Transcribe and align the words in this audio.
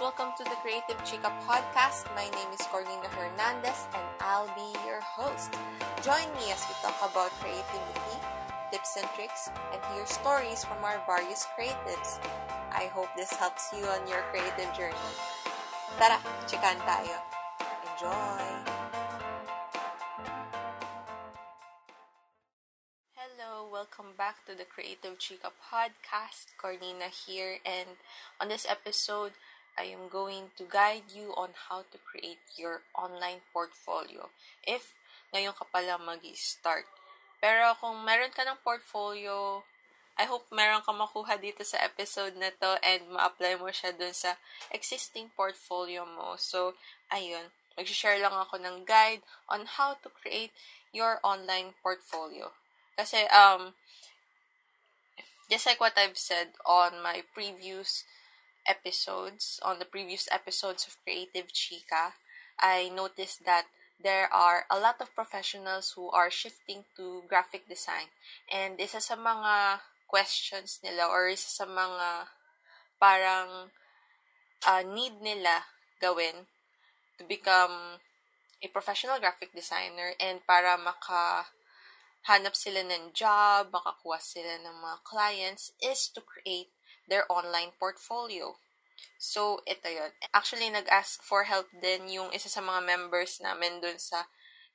Welcome 0.00 0.32
to 0.38 0.44
the 0.44 0.56
Creative 0.64 0.96
Chica 1.04 1.28
podcast. 1.44 2.08
My 2.16 2.24
name 2.24 2.48
is 2.56 2.64
Cornina 2.72 3.04
Hernandez 3.12 3.84
and 3.92 4.00
I'll 4.20 4.48
be 4.56 4.72
your 4.88 5.04
host. 5.04 5.52
Join 6.00 6.24
me 6.40 6.48
as 6.48 6.64
we 6.64 6.74
talk 6.80 6.96
about 7.04 7.28
creativity, 7.36 8.16
tips 8.72 8.96
and 8.96 9.04
tricks, 9.12 9.50
and 9.68 9.80
hear 9.92 10.06
stories 10.06 10.64
from 10.64 10.80
our 10.80 11.04
various 11.04 11.44
creatives. 11.52 12.16
I 12.72 12.88
hope 12.96 13.12
this 13.14 13.28
helps 13.36 13.68
you 13.76 13.84
on 13.84 14.08
your 14.08 14.24
creative 14.32 14.72
journey. 14.72 15.12
Tara, 16.00 16.16
chikan 16.48 16.80
tayo. 16.88 17.20
Enjoy! 17.92 18.48
Hello, 23.20 23.68
welcome 23.68 24.16
back 24.16 24.48
to 24.48 24.56
the 24.56 24.64
Creative 24.64 25.20
Chica 25.20 25.52
podcast. 25.60 26.56
Cornina 26.56 27.12
here, 27.12 27.60
and 27.68 28.00
on 28.40 28.48
this 28.48 28.64
episode, 28.64 29.36
I 29.78 29.92
am 29.94 30.10
going 30.10 30.50
to 30.58 30.64
guide 30.66 31.12
you 31.14 31.34
on 31.36 31.54
how 31.54 31.86
to 31.88 31.98
create 32.02 32.42
your 32.58 32.82
online 32.96 33.44
portfolio 33.52 34.28
if 34.66 34.94
ngayon 35.30 35.54
ka 35.54 35.66
pala 35.70 35.98
mag-start. 35.98 36.86
Pero 37.40 37.72
kung 37.78 38.02
meron 38.04 38.34
ka 38.34 38.44
ng 38.44 38.60
portfolio, 38.60 39.62
I 40.20 40.28
hope 40.28 40.52
meron 40.52 40.84
ka 40.84 40.92
makuha 40.92 41.40
dito 41.40 41.64
sa 41.64 41.80
episode 41.80 42.36
na 42.36 42.52
to 42.52 42.76
and 42.84 43.08
ma-apply 43.08 43.56
mo 43.56 43.72
siya 43.72 43.96
dun 43.96 44.12
sa 44.12 44.36
existing 44.68 45.32
portfolio 45.32 46.04
mo. 46.04 46.36
So, 46.36 46.76
ayun, 47.08 47.48
mag-share 47.78 48.20
lang 48.20 48.36
ako 48.36 48.60
ng 48.60 48.84
guide 48.84 49.24
on 49.48 49.64
how 49.64 49.96
to 50.04 50.12
create 50.12 50.52
your 50.92 51.22
online 51.24 51.72
portfolio. 51.80 52.52
Kasi, 53.00 53.24
um, 53.32 53.72
just 55.48 55.64
like 55.64 55.80
what 55.80 55.96
I've 55.96 56.20
said 56.20 56.52
on 56.68 57.00
my 57.00 57.24
previous 57.32 58.04
episodes, 58.66 59.60
on 59.62 59.78
the 59.78 59.84
previous 59.84 60.28
episodes 60.30 60.86
of 60.86 60.96
Creative 61.04 61.52
Chica, 61.52 62.14
I 62.58 62.90
noticed 62.94 63.44
that 63.44 63.66
there 64.02 64.32
are 64.32 64.64
a 64.70 64.78
lot 64.80 65.00
of 65.00 65.14
professionals 65.14 65.92
who 65.96 66.08
are 66.10 66.30
shifting 66.30 66.84
to 66.96 67.22
graphic 67.28 67.68
design. 67.68 68.12
And 68.48 68.80
isa 68.80 69.00
sa 69.00 69.16
mga 69.16 69.84
questions 70.08 70.80
nila 70.82 71.06
or 71.06 71.28
isa 71.28 71.48
sa 71.48 71.66
mga 71.68 72.32
parang 72.98 73.70
uh, 74.66 74.82
need 74.84 75.20
nila 75.20 75.68
gawin 76.00 76.48
to 77.20 77.24
become 77.24 78.00
a 78.60 78.68
professional 78.68 79.20
graphic 79.20 79.52
designer 79.52 80.12
and 80.20 80.44
para 80.44 80.76
maka 80.76 81.48
hanap 82.28 82.52
sila 82.52 82.84
ng 82.84 83.16
job, 83.16 83.72
makakuha 83.72 84.20
sila 84.20 84.60
ng 84.60 84.76
mga 84.76 84.98
clients 85.04 85.72
is 85.80 86.08
to 86.12 86.20
create 86.20 86.68
their 87.10 87.26
online 87.26 87.74
portfolio. 87.76 88.54
So, 89.20 89.60
ito 89.68 89.90
yon. 89.90 90.14
Actually, 90.32 90.70
nag-ask 90.72 91.20
for 91.20 91.44
help 91.44 91.68
din 91.76 92.08
yung 92.08 92.32
isa 92.32 92.48
sa 92.48 92.64
mga 92.64 92.80
members 92.86 93.36
namin 93.42 93.82
dun 93.84 94.00
sa 94.00 94.30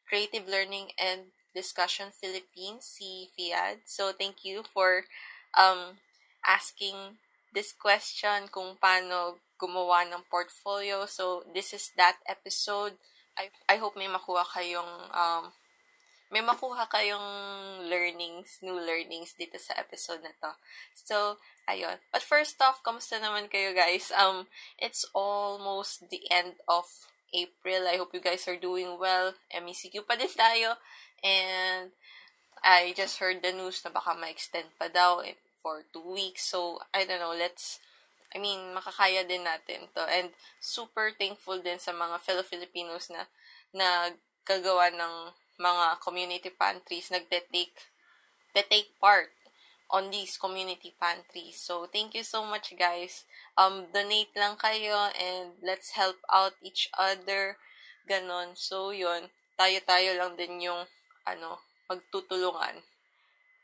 Creative 0.05 0.45
Learning 0.45 0.93
and 1.01 1.33
Discussion 1.55 2.13
Philippines, 2.13 2.85
si 2.85 3.31
Fiad. 3.33 3.81
So, 3.87 4.13
thank 4.13 4.45
you 4.45 4.61
for 4.69 5.07
um, 5.57 5.97
asking 6.45 7.17
this 7.55 7.73
question 7.73 8.51
kung 8.51 8.77
paano 8.77 9.39
gumawa 9.57 10.05
ng 10.05 10.27
portfolio. 10.29 11.07
So, 11.09 11.47
this 11.55 11.73
is 11.73 11.95
that 11.97 12.19
episode. 12.27 12.99
I, 13.39 13.49
I 13.65 13.79
hope 13.79 13.97
may 13.97 14.11
makuha 14.11 14.45
kayong 14.45 15.09
um, 15.09 15.55
may 16.35 16.43
makuha 16.43 16.83
kayong 16.91 17.23
learnings, 17.87 18.59
new 18.59 18.75
learnings 18.75 19.39
dito 19.39 19.55
sa 19.55 19.79
episode 19.79 20.19
na 20.19 20.35
to. 20.43 20.51
So, 20.91 21.39
ayun. 21.63 21.95
But 22.11 22.27
first 22.27 22.59
off, 22.59 22.83
kamusta 22.83 23.23
naman 23.23 23.47
kayo 23.47 23.71
guys? 23.71 24.11
Um, 24.11 24.51
it's 24.75 25.07
almost 25.15 26.11
the 26.11 26.27
end 26.27 26.59
of 26.67 26.83
April. 27.31 27.87
I 27.87 27.95
hope 27.95 28.11
you 28.11 28.19
guys 28.19 28.43
are 28.51 28.59
doing 28.59 28.99
well. 28.99 29.31
MECQ 29.47 30.03
pa 30.03 30.19
din 30.19 30.27
tayo. 30.35 30.75
And 31.23 31.95
I 32.59 32.91
just 32.91 33.23
heard 33.23 33.39
the 33.39 33.55
news 33.55 33.79
na 33.87 33.95
baka 33.95 34.11
ma-extend 34.11 34.75
pa 34.75 34.91
daw 34.91 35.23
for 35.63 35.87
two 35.95 36.03
weeks. 36.03 36.51
So, 36.51 36.83
I 36.91 37.07
don't 37.07 37.23
know, 37.23 37.31
let's 37.31 37.79
I 38.35 38.43
mean, 38.43 38.75
makakaya 38.75 39.23
din 39.23 39.47
natin 39.47 39.87
to. 39.95 40.03
And 40.11 40.35
super 40.59 41.15
thankful 41.15 41.63
din 41.63 41.79
sa 41.79 41.95
mga 41.95 42.19
fellow 42.19 42.43
Filipinos 42.43 43.07
na 43.07 43.23
na 43.71 44.11
gagawa 44.43 44.91
ng 44.91 45.31
mga 45.59 45.99
community 46.03 46.51
pantries 46.51 47.11
nagte-take 47.11 47.75
take 48.63 48.95
part 49.03 49.35
on 49.91 50.09
these 50.09 50.37
community 50.37 50.93
pantries. 50.95 51.59
So, 51.59 51.85
thank 51.91 52.15
you 52.15 52.23
so 52.23 52.45
much, 52.47 52.73
guys. 52.79 53.25
Um, 53.57 53.91
donate 53.93 54.31
lang 54.33 54.55
kayo 54.55 55.11
and 55.13 55.59
let's 55.61 55.93
help 55.93 56.17
out 56.31 56.55
each 56.63 56.89
other. 56.97 57.57
Ganon. 58.07 58.55
So, 58.55 58.95
yun. 58.95 59.29
Tayo-tayo 59.59 60.17
lang 60.17 60.39
din 60.39 60.63
yung, 60.63 60.87
ano, 61.27 61.59
magtutulungan 61.85 62.81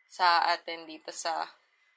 sa 0.05 0.45
atin 0.51 0.85
dito 0.85 1.09
sa 1.09 1.49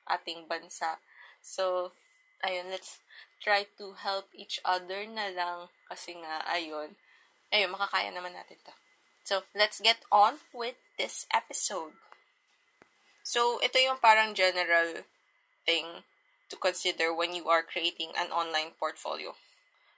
ating 0.08 0.46
bansa. 0.48 0.96
So, 1.44 1.92
ayun, 2.40 2.72
let's 2.72 3.04
try 3.44 3.68
to 3.76 3.92
help 4.00 4.30
each 4.32 4.56
other 4.64 5.04
na 5.04 5.28
lang 5.32 5.68
kasi 5.90 6.16
nga, 6.16 6.40
ayun, 6.48 6.96
ayun, 7.52 7.72
makakaya 7.72 8.08
naman 8.08 8.32
natin 8.32 8.56
to. 8.64 8.74
So, 9.24 9.48
let's 9.56 9.80
get 9.80 10.04
on 10.12 10.44
with 10.52 10.76
this 11.00 11.24
episode. 11.32 11.96
So, 13.24 13.56
ito 13.64 13.80
yung 13.80 13.96
parang 13.96 14.36
general 14.36 15.08
thing 15.64 16.04
to 16.52 16.56
consider 16.60 17.08
when 17.08 17.32
you 17.32 17.48
are 17.48 17.64
creating 17.64 18.12
an 18.20 18.28
online 18.28 18.76
portfolio. 18.76 19.32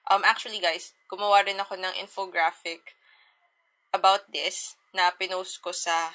Um, 0.07 0.23
actually, 0.23 0.63
guys, 0.63 0.95
gumawa 1.11 1.43
rin 1.43 1.59
ako 1.59 1.75
ng 1.75 1.99
infographic 1.99 2.95
about 3.91 4.31
this 4.31 4.79
na 4.95 5.11
pinost 5.11 5.59
ko 5.59 5.75
sa 5.75 6.15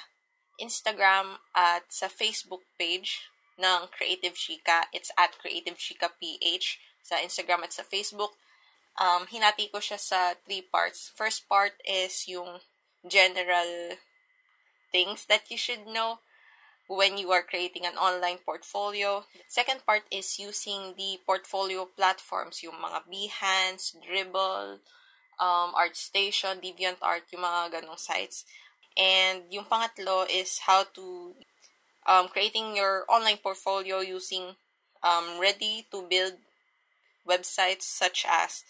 Instagram 0.56 1.36
at 1.52 1.84
sa 1.92 2.08
Facebook 2.08 2.64
page 2.80 3.28
ng 3.60 3.92
Creative 3.92 4.32
Chica. 4.32 4.88
It's 4.88 5.12
at 5.20 5.36
Creative 5.36 5.76
Chica 5.76 6.08
PH 6.16 6.80
sa 7.04 7.20
Instagram 7.20 7.68
at 7.68 7.76
sa 7.76 7.84
Facebook. 7.84 8.32
Um, 8.96 9.28
hinati 9.28 9.68
ko 9.68 9.84
siya 9.84 10.00
sa 10.00 10.32
three 10.48 10.64
parts. 10.64 11.12
First 11.12 11.44
part 11.44 11.76
is 11.84 12.24
yung 12.24 12.64
general 13.06 13.98
things 14.90 15.26
that 15.26 15.50
you 15.50 15.56
should 15.56 15.86
know 15.86 16.18
when 16.86 17.16
you 17.16 17.30
are 17.32 17.42
creating 17.42 17.86
an 17.86 17.96
online 17.96 18.38
portfolio. 18.44 19.24
Second 19.48 19.84
part 19.86 20.02
is 20.10 20.38
using 20.38 20.94
the 20.96 21.18
portfolio 21.24 21.86
platforms, 21.96 22.62
yung 22.62 22.76
mga 22.76 23.08
Behance, 23.08 23.96
Dribbble, 23.96 24.78
um, 25.40 25.72
ArtStation, 25.74 26.60
DeviantArt, 26.60 27.32
yung 27.32 27.42
mga 27.42 27.80
ganong 27.80 27.98
sites. 27.98 28.44
And 28.96 29.48
yung 29.48 29.64
pangatlo 29.64 30.28
is 30.28 30.60
how 30.68 30.84
to 30.94 31.34
um, 32.06 32.28
creating 32.28 32.76
your 32.76 33.04
online 33.08 33.38
portfolio 33.38 34.00
using 34.00 34.56
um, 35.02 35.40
ready-to-build 35.40 36.34
websites 37.26 37.82
such 37.82 38.26
as 38.28 38.64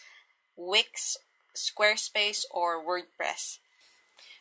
Wix, 0.57 1.17
Squarespace, 1.57 2.45
or 2.53 2.85
WordPress. 2.85 3.59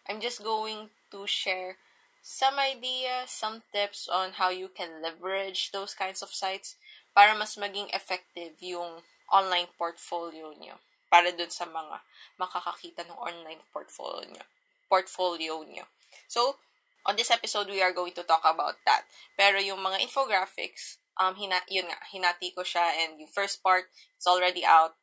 I'm 0.10 0.20
just 0.20 0.44
going 0.44 0.90
to 1.12 1.28
share 1.28 1.78
some 2.22 2.60
ideas, 2.62 3.30
some 3.30 3.62
tips 3.74 4.08
on 4.08 4.38
how 4.38 4.50
you 4.50 4.70
can 4.70 5.02
leverage 5.02 5.72
those 5.72 5.94
kinds 5.94 6.22
of 6.22 6.34
sites 6.34 6.78
para 7.16 7.34
mas 7.38 7.58
maging 7.58 7.90
effective 7.94 8.56
yung 8.62 9.02
online 9.34 9.68
portfolio 9.78 10.54
nyo. 10.56 10.78
Para 11.12 11.34
dun 11.36 11.52
sa 11.52 11.68
mga 11.68 12.00
makakakita 12.40 13.04
ng 13.04 13.20
online 13.20 13.60
portfolio 13.74 14.24
nyo. 14.32 14.46
Portfolio 14.88 15.60
nyo. 15.66 15.84
So, 16.28 16.56
on 17.06 17.18
this 17.18 17.32
episode, 17.32 17.68
we 17.68 17.82
are 17.82 17.92
going 17.92 18.14
to 18.16 18.24
talk 18.24 18.46
about 18.46 18.80
that. 18.86 19.04
Pero 19.36 19.60
yung 19.60 19.84
mga 19.84 20.00
infographics, 20.00 21.02
um, 21.20 21.36
hina, 21.36 21.59
yun 21.68 21.90
nga, 21.90 22.00
hinati 22.14 22.56
ko 22.56 22.64
siya 22.64 22.86
and 23.04 23.20
yung 23.20 23.32
first 23.32 23.59
part, 23.59 23.92
it's 24.16 24.28
already 24.28 24.64
out. 24.64 24.96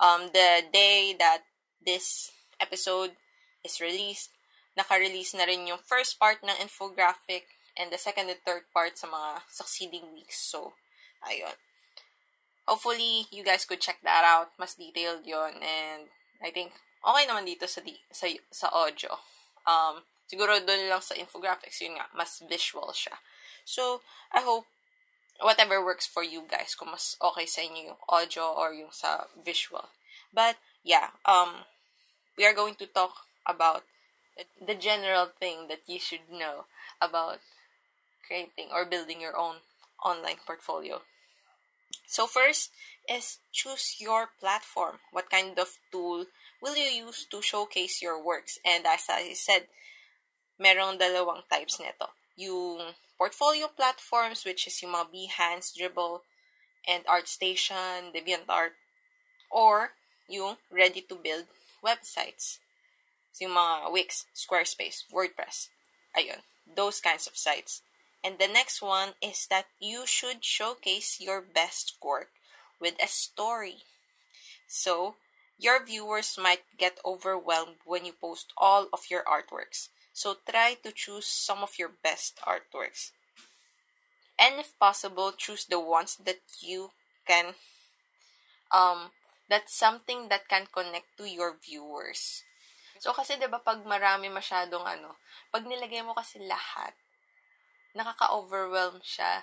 Um, 0.00 0.32
the 0.32 0.64
day 0.72 1.14
that 1.18 1.44
this 1.84 2.32
episode 2.58 3.12
is 3.64 3.80
released, 3.80 4.30
naka-release 4.76 5.34
na 5.34 5.44
rin 5.44 5.66
yung 5.66 5.78
first 5.78 6.18
part 6.18 6.42
ng 6.42 6.54
infographic 6.60 7.46
and 7.78 7.90
the 7.90 7.98
second 7.98 8.28
and 8.28 8.40
third 8.44 8.68
part 8.74 8.98
sa 8.98 9.08
mga 9.08 9.42
succeeding 9.48 10.12
weeks. 10.12 10.36
So, 10.38 10.74
ayun. 11.24 11.56
Hopefully, 12.68 13.26
you 13.30 13.42
guys 13.42 13.64
could 13.64 13.80
check 13.80 13.98
that 14.04 14.22
out. 14.22 14.54
Mas 14.58 14.78
detailed 14.78 15.26
yon 15.26 15.58
And 15.60 16.12
I 16.42 16.50
think, 16.50 16.72
okay 17.02 17.24
naman 17.26 17.48
dito 17.48 17.66
sa, 17.66 17.80
di, 17.80 17.98
sa, 18.12 18.28
sa 18.52 18.70
audio. 18.70 19.18
Um, 19.66 20.02
siguro 20.30 20.58
doon 20.62 20.88
lang 20.88 21.02
sa 21.02 21.18
infographics, 21.18 21.82
yun 21.82 21.98
nga, 21.98 22.06
mas 22.14 22.42
visual 22.46 22.92
siya. 22.94 23.18
So, 23.64 24.02
I 24.30 24.42
hope 24.42 24.66
whatever 25.42 25.82
works 25.82 26.06
for 26.06 26.22
you 26.22 26.46
guys, 26.46 26.74
kung 26.78 26.90
mas 26.94 27.18
okay 27.18 27.46
sa 27.46 27.62
inyo 27.66 27.94
yung 27.94 28.00
audio 28.08 28.46
or 28.46 28.70
yung 28.74 28.94
sa 28.94 29.26
visual. 29.34 29.90
But, 30.30 30.56
yeah, 30.86 31.14
um, 31.26 31.66
we 32.38 32.46
are 32.46 32.54
going 32.54 32.78
to 32.78 32.86
talk 32.86 33.26
about 33.46 33.84
the 34.64 34.74
general 34.74 35.28
thing 35.38 35.68
that 35.68 35.82
you 35.86 35.98
should 35.98 36.30
know 36.30 36.64
about 37.00 37.38
creating 38.26 38.72
or 38.72 38.84
building 38.84 39.20
your 39.20 39.36
own 39.36 39.56
online 40.04 40.40
portfolio. 40.46 41.02
So 42.06 42.26
first 42.26 42.70
is 43.08 43.38
choose 43.52 43.96
your 43.98 44.30
platform. 44.40 44.98
What 45.10 45.30
kind 45.30 45.58
of 45.58 45.76
tool 45.90 46.26
will 46.60 46.76
you 46.76 47.06
use 47.06 47.26
to 47.30 47.42
showcase 47.42 48.00
your 48.00 48.22
works? 48.22 48.58
And 48.64 48.86
as 48.86 49.06
I 49.08 49.32
said, 49.34 49.66
merong 50.60 51.00
dalawang 51.00 51.48
types 51.50 51.80
nito. 51.80 52.12
Yung 52.36 52.94
portfolio 53.18 53.68
platforms, 53.68 54.44
which 54.44 54.66
is 54.66 54.80
yung 54.82 54.92
mga 54.92 55.10
Behance, 55.12 55.72
Dribbble, 55.74 56.22
and 56.88 57.04
ArtStation, 57.06 58.14
DeviantArt, 58.14 58.74
or 59.50 59.92
yung 60.28 60.56
ready-to-build 60.70 61.46
websites. 61.84 62.58
So, 63.32 63.44
yung 63.46 63.56
mga 63.56 63.92
Wix, 63.92 64.26
Squarespace, 64.36 65.04
WordPress. 65.12 65.68
Ayun, 66.16 66.44
those 66.68 67.00
kinds 67.00 67.26
of 67.26 67.36
sites. 67.36 67.82
And 68.22 68.38
the 68.38 68.46
next 68.46 68.80
one 68.80 69.14
is 69.20 69.46
that 69.50 69.66
you 69.80 70.06
should 70.06 70.44
showcase 70.44 71.18
your 71.20 71.40
best 71.40 71.96
work 72.02 72.30
with 72.80 72.94
a 73.02 73.08
story. 73.08 73.82
So, 74.68 75.16
your 75.58 75.84
viewers 75.84 76.38
might 76.38 76.64
get 76.78 76.98
overwhelmed 77.04 77.82
when 77.84 78.04
you 78.04 78.12
post 78.12 78.52
all 78.56 78.88
of 78.92 79.10
your 79.10 79.24
artworks. 79.24 79.88
So, 80.12 80.36
try 80.48 80.76
to 80.84 80.92
choose 80.92 81.26
some 81.26 81.62
of 81.62 81.78
your 81.78 81.90
best 82.02 82.38
artworks. 82.46 83.10
And 84.38 84.60
if 84.60 84.78
possible, 84.78 85.32
choose 85.32 85.64
the 85.64 85.80
ones 85.80 86.16
that 86.24 86.42
you 86.60 86.90
can 87.26 87.54
um 88.72 89.12
that's 89.48 89.74
something 89.76 90.28
that 90.28 90.48
can 90.48 90.66
connect 90.72 91.16
to 91.18 91.28
your 91.28 91.54
viewers. 91.62 92.42
So 93.02 93.10
kasi 93.10 93.34
'di 93.34 93.50
ba 93.50 93.58
pag 93.58 93.82
marami 93.82 94.30
masyadong 94.30 94.86
ano, 94.86 95.18
pag 95.50 95.66
nilagay 95.66 96.06
mo 96.06 96.14
kasi 96.14 96.38
lahat, 96.46 96.94
nakaka-overwhelm 97.98 99.02
siya 99.02 99.42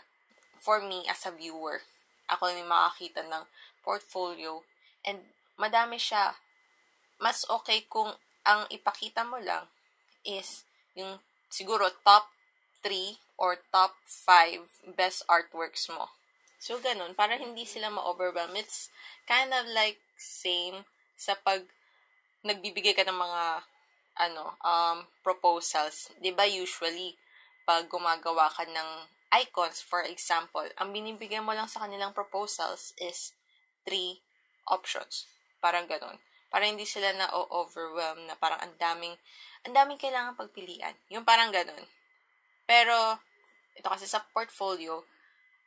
for 0.63 0.79
me 0.79 1.03
as 1.11 1.27
a 1.27 1.31
viewer. 1.35 1.83
Ako 2.31 2.47
yung 2.55 2.71
makakita 2.71 3.27
ng 3.27 3.43
portfolio 3.83 4.63
and 5.03 5.19
madami 5.59 5.99
siya. 5.99 6.39
Mas 7.19 7.43
okay 7.51 7.83
kung 7.91 8.15
ang 8.47 8.63
ipakita 8.71 9.27
mo 9.27 9.35
lang 9.43 9.67
is 10.23 10.63
yung 10.95 11.19
siguro 11.51 11.91
top 12.07 12.31
3 12.79 13.19
or 13.35 13.59
top 13.75 13.91
5 14.07 14.95
best 14.95 15.27
artworks 15.27 15.91
mo. 15.91 16.07
So, 16.59 16.79
ganun. 16.79 17.15
Para 17.15 17.39
hindi 17.39 17.63
sila 17.63 17.87
ma-overwhelm. 17.87 18.55
It's 18.55 18.91
kind 19.27 19.51
of 19.55 19.67
like 19.71 19.99
same 20.19 20.83
sa 21.15 21.35
pag 21.39 21.63
nagbibigay 22.43 22.95
ka 22.95 23.03
ng 23.03 23.15
mga 23.15 23.43
ano, 24.19 24.55
um, 24.59 25.07
proposals. 25.23 26.11
ba 26.11 26.19
diba, 26.19 26.45
usually, 26.47 27.15
pag 27.63 27.87
gumagawa 27.87 28.51
ka 28.51 28.67
ng 28.67 28.89
icons, 29.39 29.79
for 29.79 30.03
example, 30.03 30.65
ang 30.75 30.91
binibigay 30.91 31.39
mo 31.39 31.55
lang 31.55 31.69
sa 31.71 31.85
kanilang 31.87 32.11
proposals 32.11 32.91
is 32.99 33.31
three 33.87 34.19
options. 34.67 35.29
Parang 35.63 35.87
ganun. 35.87 36.19
Para 36.49 36.65
hindi 36.65 36.83
sila 36.83 37.13
na 37.13 37.29
overwhelm 37.31 38.25
na 38.25 38.33
parang 38.35 38.59
ang 38.59 38.73
daming, 38.81 39.15
ang 39.63 39.73
daming 39.75 40.01
kailangan 40.01 40.35
pagpilian. 40.35 40.97
Yung 41.13 41.23
parang 41.23 41.53
ganun. 41.53 41.85
Pero, 42.65 43.21
ito 43.77 43.87
kasi 43.87 44.09
sa 44.09 44.25
portfolio, 44.33 45.05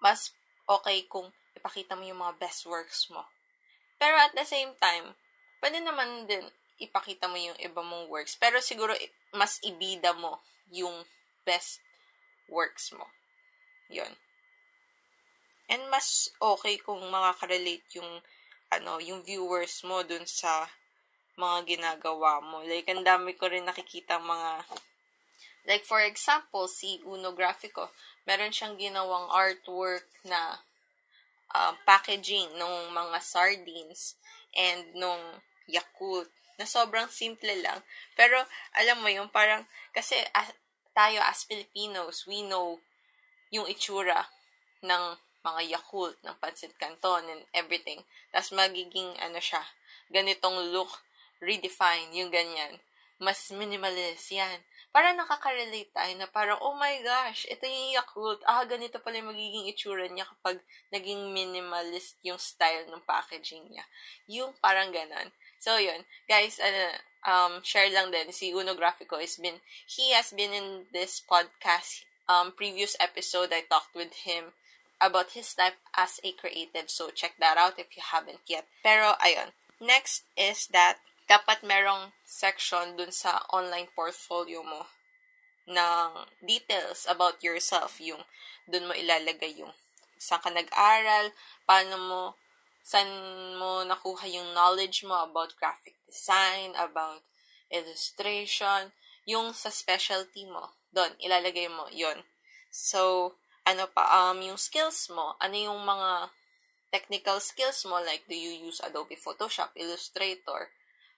mas 0.03 0.35
okay 0.67 1.07
kung 1.07 1.31
ipakita 1.55 1.95
mo 1.95 2.03
yung 2.03 2.21
mga 2.21 2.37
best 2.43 2.67
works 2.67 3.09
mo. 3.15 3.25
Pero 3.97 4.19
at 4.19 4.35
the 4.35 4.43
same 4.43 4.75
time, 4.83 5.15
pwede 5.63 5.79
naman 5.79 6.27
din 6.27 6.43
ipakita 6.83 7.31
mo 7.31 7.39
yung 7.39 7.59
iba 7.63 7.83
mong 7.83 8.11
works. 8.11 8.35
Pero 8.35 8.59
siguro, 8.59 8.93
mas 9.33 9.63
ibida 9.63 10.13
mo 10.13 10.43
yung 10.69 11.07
best 11.47 11.81
works 12.51 12.91
mo. 12.93 13.07
Yun. 13.89 14.11
And 15.71 15.89
mas 15.89 16.29
okay 16.43 16.77
kung 16.83 17.01
makaka-relate 17.09 17.87
yung 17.97 18.21
ano, 18.73 18.99
yung 18.99 19.21
viewers 19.23 19.85
mo 19.85 20.01
dun 20.03 20.25
sa 20.25 20.69
mga 21.37 21.77
ginagawa 21.77 22.41
mo. 22.41 22.65
Like, 22.65 22.89
ang 22.89 23.05
dami 23.05 23.37
ko 23.37 23.49
rin 23.49 23.69
nakikita 23.69 24.21
mga 24.21 24.65
like 25.69 25.87
for 25.87 26.03
example, 26.03 26.67
si 26.67 26.99
Uno 27.07 27.33
Grafico, 27.33 27.91
meron 28.27 28.51
siyang 28.51 28.75
ginawang 28.75 29.31
artwork 29.31 30.07
na 30.27 30.59
uh, 31.55 31.73
packaging 31.87 32.51
ng 32.59 32.75
mga 32.91 33.19
sardines 33.23 34.19
and 34.57 34.91
nung 34.99 35.41
Yakult 35.71 36.29
na 36.63 36.67
sobrang 36.71 37.11
simple 37.11 37.51
lang. 37.59 37.83
Pero, 38.15 38.39
alam 38.79 39.03
mo 39.03 39.11
yung 39.11 39.27
parang, 39.35 39.67
kasi 39.91 40.15
uh, 40.15 40.51
tayo 40.95 41.19
as 41.27 41.43
Filipinos, 41.43 42.23
we 42.31 42.47
know 42.47 42.79
yung 43.51 43.67
itsura 43.67 44.31
ng 44.87 45.19
mga 45.43 45.75
Yakult, 45.75 46.15
ng 46.23 46.39
Pancit 46.39 46.79
Canton, 46.79 47.27
and 47.27 47.43
everything. 47.51 47.99
Tapos 48.31 48.55
magiging, 48.55 49.11
ano 49.19 49.43
siya, 49.43 49.61
ganitong 50.15 50.71
look, 50.71 51.03
redefine, 51.43 52.15
yung 52.15 52.31
ganyan. 52.31 52.79
Mas 53.19 53.51
minimalist, 53.51 54.31
yan. 54.31 54.63
Para 54.95 55.15
nakaka-relate 55.17 55.91
tayo 55.91 56.13
na 56.21 56.29
parang, 56.31 56.59
oh 56.63 56.77
my 56.79 57.01
gosh, 57.03 57.49
ito 57.51 57.65
yung 57.67 57.97
Yakult. 57.97 58.43
Ah, 58.47 58.63
ganito 58.69 59.01
pala 59.03 59.19
yung 59.19 59.35
magiging 59.35 59.67
itsura 59.71 60.07
niya 60.07 60.27
kapag 60.27 60.63
naging 60.95 61.33
minimalist 61.35 62.19
yung 62.23 62.39
style 62.39 62.87
ng 62.87 63.03
packaging 63.03 63.67
niya. 63.73 63.85
Yung 64.31 64.53
parang 64.61 64.93
ganon. 64.95 65.33
So, 65.63 65.79
yun. 65.79 66.03
Guys, 66.27 66.59
ano, 66.59 66.99
um, 67.23 67.53
share 67.63 67.87
lang 67.95 68.11
din. 68.11 68.35
Si 68.35 68.51
Uno 68.51 68.75
Grafico 68.75 69.15
has 69.23 69.39
been, 69.39 69.63
he 69.87 70.11
has 70.11 70.35
been 70.35 70.51
in 70.51 70.91
this 70.91 71.23
podcast, 71.23 72.03
um, 72.27 72.51
previous 72.51 72.99
episode, 72.99 73.55
I 73.55 73.63
talked 73.71 73.95
with 73.95 74.27
him 74.27 74.59
about 74.99 75.39
his 75.39 75.55
life 75.55 75.79
as 75.95 76.19
a 76.27 76.35
creative. 76.35 76.91
So, 76.91 77.15
check 77.15 77.39
that 77.39 77.55
out 77.63 77.79
if 77.79 77.95
you 77.95 78.03
haven't 78.03 78.43
yet. 78.51 78.67
Pero, 78.83 79.15
ayun. 79.23 79.55
Next 79.79 80.27
is 80.35 80.67
that, 80.75 80.99
dapat 81.31 81.63
merong 81.63 82.11
section 82.27 82.99
dun 82.99 83.15
sa 83.15 83.47
online 83.55 83.87
portfolio 83.95 84.67
mo 84.67 84.91
ng 85.71 86.27
details 86.43 87.07
about 87.07 87.39
yourself. 87.39 88.03
Yung, 88.03 88.27
dun 88.67 88.91
mo 88.91 88.99
ilalagay 88.99 89.63
yung 89.63 89.71
saan 90.19 90.43
ka 90.43 90.51
nag-aral, 90.51 91.31
paano 91.67 91.95
mo 92.03 92.23
saan 92.83 93.11
mo 93.57 93.87
nakuha 93.87 94.27
yung 94.27 94.55
knowledge 94.55 95.07
mo 95.07 95.15
about 95.23 95.55
graphic 95.57 95.95
design, 96.07 96.75
about 96.75 97.23
illustration, 97.71 98.93
yung 99.25 99.55
sa 99.55 99.71
specialty 99.71 100.45
mo. 100.45 100.75
Doon, 100.93 101.15
ilalagay 101.23 101.71
mo 101.71 101.89
yon 101.95 102.21
So, 102.69 103.35
ano 103.63 103.87
pa, 103.89 104.11
um, 104.11 104.43
yung 104.43 104.59
skills 104.59 105.09
mo, 105.15 105.39
ano 105.39 105.55
yung 105.55 105.81
mga 105.87 106.35
technical 106.93 107.39
skills 107.41 107.87
mo, 107.89 108.03
like, 108.03 108.27
do 108.29 108.37
you 108.37 108.53
use 108.53 108.83
Adobe 108.85 109.17
Photoshop, 109.17 109.73
Illustrator, 109.79 110.69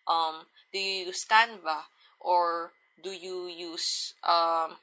um, 0.06 0.46
do 0.70 0.78
you 0.78 1.10
use 1.10 1.24
Canva, 1.26 1.90
or 2.20 2.76
do 3.02 3.10
you 3.10 3.48
use, 3.50 4.14
um, 4.22 4.78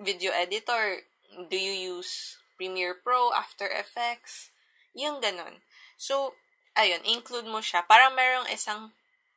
video 0.00 0.32
editor, 0.34 1.06
do 1.50 1.56
you 1.58 1.98
use 1.98 2.38
Premiere 2.56 2.94
Pro, 2.94 3.30
After 3.30 3.68
Effects, 3.70 4.50
yung 4.94 5.20
ganun. 5.22 5.62
So, 5.96 6.34
ayun, 6.74 7.02
include 7.06 7.46
mo 7.46 7.62
siya. 7.62 7.86
Para 7.86 8.10
merong 8.10 8.50
isang, 8.50 8.90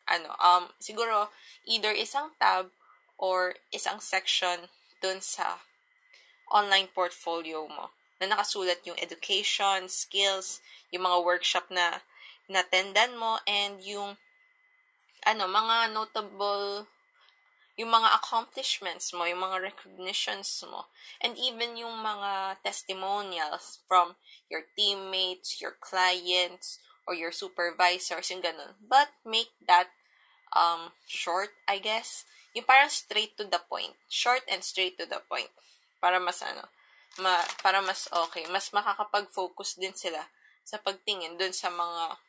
ano, 0.09 0.29
um, 0.41 0.69
siguro, 0.81 1.29
either 1.65 1.93
isang 1.93 2.33
tab 2.41 2.73
or 3.17 3.57
isang 3.73 4.01
section 4.01 4.69
dun 5.01 5.21
sa 5.21 5.61
online 6.49 6.87
portfolio 6.91 7.67
mo 7.67 7.91
na 8.17 8.33
nakasulat 8.33 8.81
yung 8.87 8.97
education, 8.97 9.85
skills, 9.85 10.63
yung 10.89 11.05
mga 11.05 11.21
workshop 11.21 11.69
na 11.69 12.01
natendan 12.49 13.13
mo, 13.19 13.37
and 13.45 13.83
yung 13.85 14.17
ano, 15.27 15.43
mga 15.45 15.91
notable 15.91 16.87
yung 17.77 17.93
mga 17.93 18.09
accomplishments 18.17 19.13
mo, 19.13 19.29
yung 19.29 19.45
mga 19.45 19.61
recognitions 19.61 20.49
mo, 20.65 20.89
and 21.21 21.37
even 21.37 21.77
yung 21.77 21.93
mga 22.01 22.57
testimonials 22.65 23.85
from 23.85 24.17
your 24.49 24.65
teammates, 24.73 25.61
your 25.61 25.77
clients, 25.77 26.81
or 27.05 27.13
your 27.13 27.31
supervisors, 27.31 28.33
yung 28.33 28.41
ganun. 28.41 28.75
But 28.81 29.13
make 29.21 29.53
that 29.69 29.93
um, 30.51 30.91
short, 31.07 31.55
I 31.69 31.77
guess. 31.77 32.25
Yung 32.57 32.65
parang 32.65 32.89
straight 32.89 33.37
to 33.37 33.45
the 33.45 33.61
point. 33.69 33.95
Short 34.09 34.41
and 34.49 34.65
straight 34.65 34.97
to 34.97 35.05
the 35.05 35.21
point. 35.29 35.53
Para 36.01 36.19
mas 36.19 36.41
ano, 36.41 36.67
ma, 37.21 37.45
para 37.63 37.79
mas 37.79 38.09
okay. 38.11 38.43
Mas 38.51 38.73
makakapag-focus 38.75 39.79
din 39.79 39.93
sila 39.93 40.27
sa 40.67 40.81
pagtingin 40.81 41.39
dun 41.39 41.55
sa 41.55 41.71
mga 41.71 42.19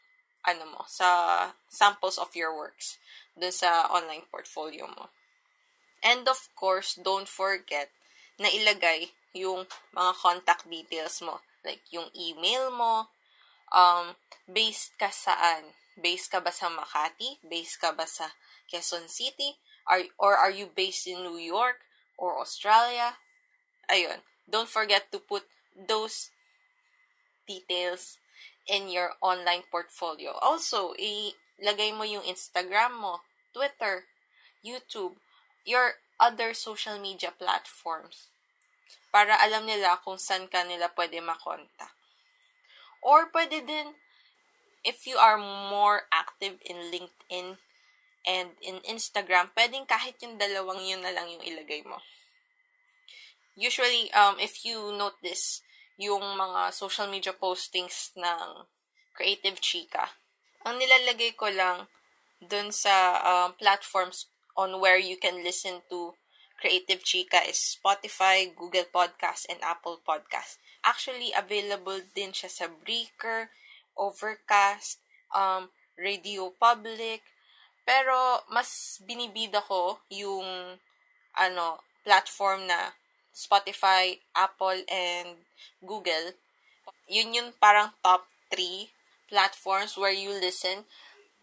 ano 0.46 0.64
mo, 0.70 0.82
sa 0.86 1.50
samples 1.66 2.16
of 2.16 2.30
your 2.38 2.54
works 2.54 2.96
dun 3.34 3.50
sa 3.50 3.90
online 3.90 4.22
portfolio 4.30 4.86
mo. 4.86 5.10
And 6.02 6.28
of 6.28 6.48
course, 6.54 6.94
don't 6.98 7.28
forget 7.28 7.90
na 8.38 8.46
ilagay 8.48 9.10
yung 9.34 9.66
mga 9.92 10.12
contact 10.14 10.64
details 10.70 11.20
mo. 11.20 11.42
Like, 11.66 11.82
yung 11.90 12.08
email 12.14 12.70
mo, 12.70 13.10
um, 13.74 14.14
based 14.46 14.94
ka 14.96 15.10
saan? 15.10 15.74
Based 15.98 16.30
ka 16.30 16.38
ba 16.38 16.54
sa 16.54 16.70
Makati? 16.70 17.42
Based 17.42 17.82
ka 17.82 17.90
ba 17.92 18.06
sa 18.06 18.30
Quezon 18.70 19.10
City? 19.10 19.58
Are, 19.88 20.06
or 20.16 20.38
are 20.38 20.54
you 20.54 20.70
based 20.70 21.08
in 21.10 21.26
New 21.26 21.40
York 21.40 21.82
or 22.16 22.38
Australia? 22.38 23.18
Ayun. 23.90 24.22
Don't 24.48 24.70
forget 24.70 25.10
to 25.12 25.18
put 25.18 25.44
those 25.74 26.30
details 27.48 28.20
in 28.68 28.92
your 28.92 29.16
online 29.24 29.64
portfolio. 29.72 30.36
Also, 30.44 30.92
ilagay 30.96 31.96
mo 31.96 32.04
yung 32.04 32.24
Instagram 32.24 33.00
mo, 33.00 33.24
Twitter, 33.56 34.04
YouTube, 34.60 35.16
your 35.64 35.98
other 36.18 36.54
social 36.54 36.98
media 36.98 37.30
platforms 37.34 38.28
para 39.08 39.38
alam 39.40 39.64
nila 39.64 39.98
kung 40.04 40.20
saan 40.20 40.50
ka 40.50 40.66
nila 40.66 40.92
pwede 40.92 41.22
makontak. 41.22 41.94
Or 43.00 43.30
pwede 43.30 43.64
din, 43.64 43.94
if 44.82 45.06
you 45.06 45.16
are 45.16 45.38
more 45.38 46.10
active 46.10 46.58
in 46.66 46.90
LinkedIn 46.90 47.56
and 48.26 48.48
in 48.60 48.82
Instagram, 48.84 49.54
pwedeng 49.54 49.86
kahit 49.86 50.18
yung 50.20 50.36
dalawang 50.36 50.82
yun 50.82 51.00
na 51.00 51.14
lang 51.14 51.30
yung 51.30 51.40
ilagay 51.46 51.86
mo. 51.86 52.02
Usually, 53.58 54.10
um, 54.14 54.38
if 54.38 54.62
you 54.66 54.94
notice, 54.94 55.62
yung 55.98 56.22
mga 56.22 56.70
social 56.70 57.10
media 57.10 57.34
postings 57.34 58.14
ng 58.14 58.62
Creative 59.18 59.58
Chica. 59.58 60.14
Ang 60.62 60.78
nilalagay 60.78 61.34
ko 61.34 61.50
lang 61.50 61.90
dun 62.38 62.70
sa 62.70 63.18
um, 63.18 63.58
platforms 63.58 64.30
on 64.58 64.82
where 64.82 64.98
you 64.98 65.14
can 65.14 65.46
listen 65.46 65.86
to 65.86 66.18
Creative 66.58 66.98
Chica 67.06 67.38
is 67.46 67.78
Spotify, 67.78 68.50
Google 68.50 68.90
Podcast, 68.90 69.46
and 69.46 69.62
Apple 69.62 70.02
Podcast. 70.02 70.58
Actually, 70.82 71.30
available 71.30 72.02
din 72.18 72.34
siya 72.34 72.50
sa 72.50 72.66
Breaker, 72.66 73.54
Overcast, 73.94 74.98
um, 75.30 75.70
Radio 75.94 76.50
Public, 76.58 77.22
pero 77.86 78.42
mas 78.50 78.98
binibida 79.06 79.62
ko 79.62 80.02
yung 80.10 80.76
ano 81.38 81.78
platform 82.02 82.66
na 82.66 82.98
Spotify, 83.30 84.18
Apple, 84.34 84.82
and 84.90 85.46
Google, 85.78 86.34
yun 87.06 87.30
yung 87.38 87.50
parang 87.62 87.94
top 88.02 88.26
3 88.50 88.90
platforms 89.30 89.94
where 89.94 90.14
you 90.14 90.34
listen 90.34 90.82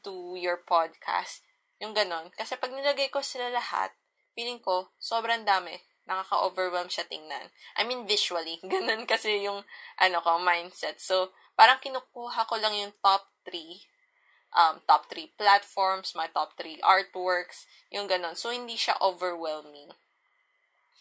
to 0.04 0.36
your 0.36 0.60
podcast. 0.60 1.40
Yung 1.84 1.96
ganon. 1.96 2.32
Kasi 2.36 2.56
pag 2.56 2.72
nilagay 2.72 3.12
ko 3.12 3.20
sila 3.20 3.52
lahat, 3.52 3.92
feeling 4.36 4.60
ko, 4.60 4.92
sobrang 5.00 5.44
dami. 5.44 5.76
Nakaka-overwhelm 6.06 6.88
siya 6.88 7.10
tingnan. 7.10 7.50
I 7.76 7.84
mean, 7.84 8.06
visually. 8.06 8.62
Ganon 8.74 9.10
kasi 9.10 9.42
yung, 9.42 9.66
ano 9.98 10.18
ko, 10.22 10.38
mindset. 10.38 11.02
So, 11.02 11.34
parang 11.58 11.82
kinukuha 11.82 12.46
ko 12.46 12.62
lang 12.62 12.78
yung 12.78 12.94
top 13.02 13.26
3 13.50 13.58
um, 14.56 14.80
top 14.88 15.12
3 15.12 15.36
platforms, 15.36 16.16
my 16.16 16.32
top 16.32 16.56
3 16.56 16.80
artworks, 16.80 17.68
yung 17.92 18.08
ganon. 18.08 18.40
So, 18.40 18.56
hindi 18.56 18.80
siya 18.80 18.96
overwhelming. 19.04 19.92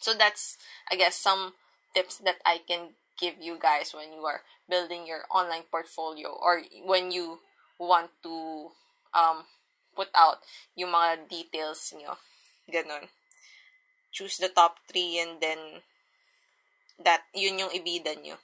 So 0.04 0.12
that's, 0.12 0.58
I 0.90 0.96
guess, 0.96 1.16
some 1.16 1.54
tips 1.94 2.18
that 2.28 2.36
I 2.44 2.60
can 2.60 2.92
give 3.16 3.40
you 3.40 3.56
guys 3.56 3.94
when 3.94 4.12
you 4.12 4.26
are 4.28 4.42
building 4.68 5.06
your 5.06 5.24
online 5.32 5.64
portfolio 5.70 6.28
or 6.28 6.60
when 6.84 7.10
you 7.10 7.40
want 7.78 8.10
to 8.22 8.68
um, 9.14 9.48
put 9.94 10.10
out 10.14 10.42
yung 10.74 10.90
mga 10.90 11.28
details 11.30 11.94
nyo. 11.96 12.18
Ganon. 12.68 13.08
Choose 14.12 14.38
the 14.38 14.48
top 14.50 14.78
three 14.86 15.18
and 15.18 15.40
then 15.40 15.82
that, 17.02 17.26
yun 17.34 17.58
yung 17.58 17.70
ibida 17.70 18.14
nyo. 18.18 18.36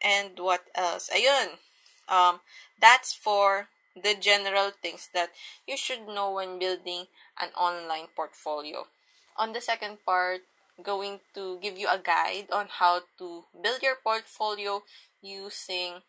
And 0.00 0.36
what 0.40 0.64
else? 0.74 1.08
Ayun. 1.12 1.60
Um, 2.08 2.40
that's 2.80 3.12
for 3.12 3.68
the 3.94 4.16
general 4.16 4.72
things 4.72 5.08
that 5.12 5.30
you 5.68 5.76
should 5.76 6.08
know 6.08 6.32
when 6.32 6.58
building 6.58 7.06
an 7.40 7.50
online 7.56 8.08
portfolio 8.16 8.88
on 9.40 9.52
the 9.52 9.60
second 9.60 9.98
part, 10.04 10.42
going 10.82 11.20
to 11.34 11.58
give 11.60 11.78
you 11.78 11.88
a 11.88 11.98
guide 11.98 12.48
on 12.52 12.66
how 12.68 13.00
to 13.18 13.44
build 13.62 13.82
your 13.82 13.96
portfolio 14.04 14.82
using 15.22 16.04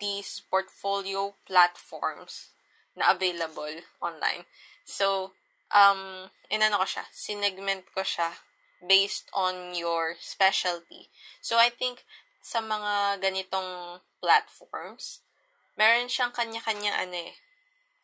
these 0.00 0.42
portfolio 0.50 1.34
platforms 1.46 2.52
na 2.94 3.12
available 3.14 3.82
online. 4.00 4.46
So, 4.86 5.32
um, 5.74 6.30
inano 6.50 6.78
ko 6.82 6.86
siya, 6.86 7.04
sinegment 7.10 7.90
ko 7.94 8.06
siya 8.06 8.38
based 8.84 9.26
on 9.34 9.74
your 9.74 10.14
specialty. 10.20 11.10
So, 11.40 11.58
I 11.58 11.70
think 11.70 12.06
sa 12.44 12.60
mga 12.60 13.24
ganitong 13.24 14.04
platforms, 14.20 15.24
meron 15.74 16.12
siyang 16.12 16.30
kanya-kanya 16.30 16.92
ano 17.00 17.16
eh, 17.16 17.34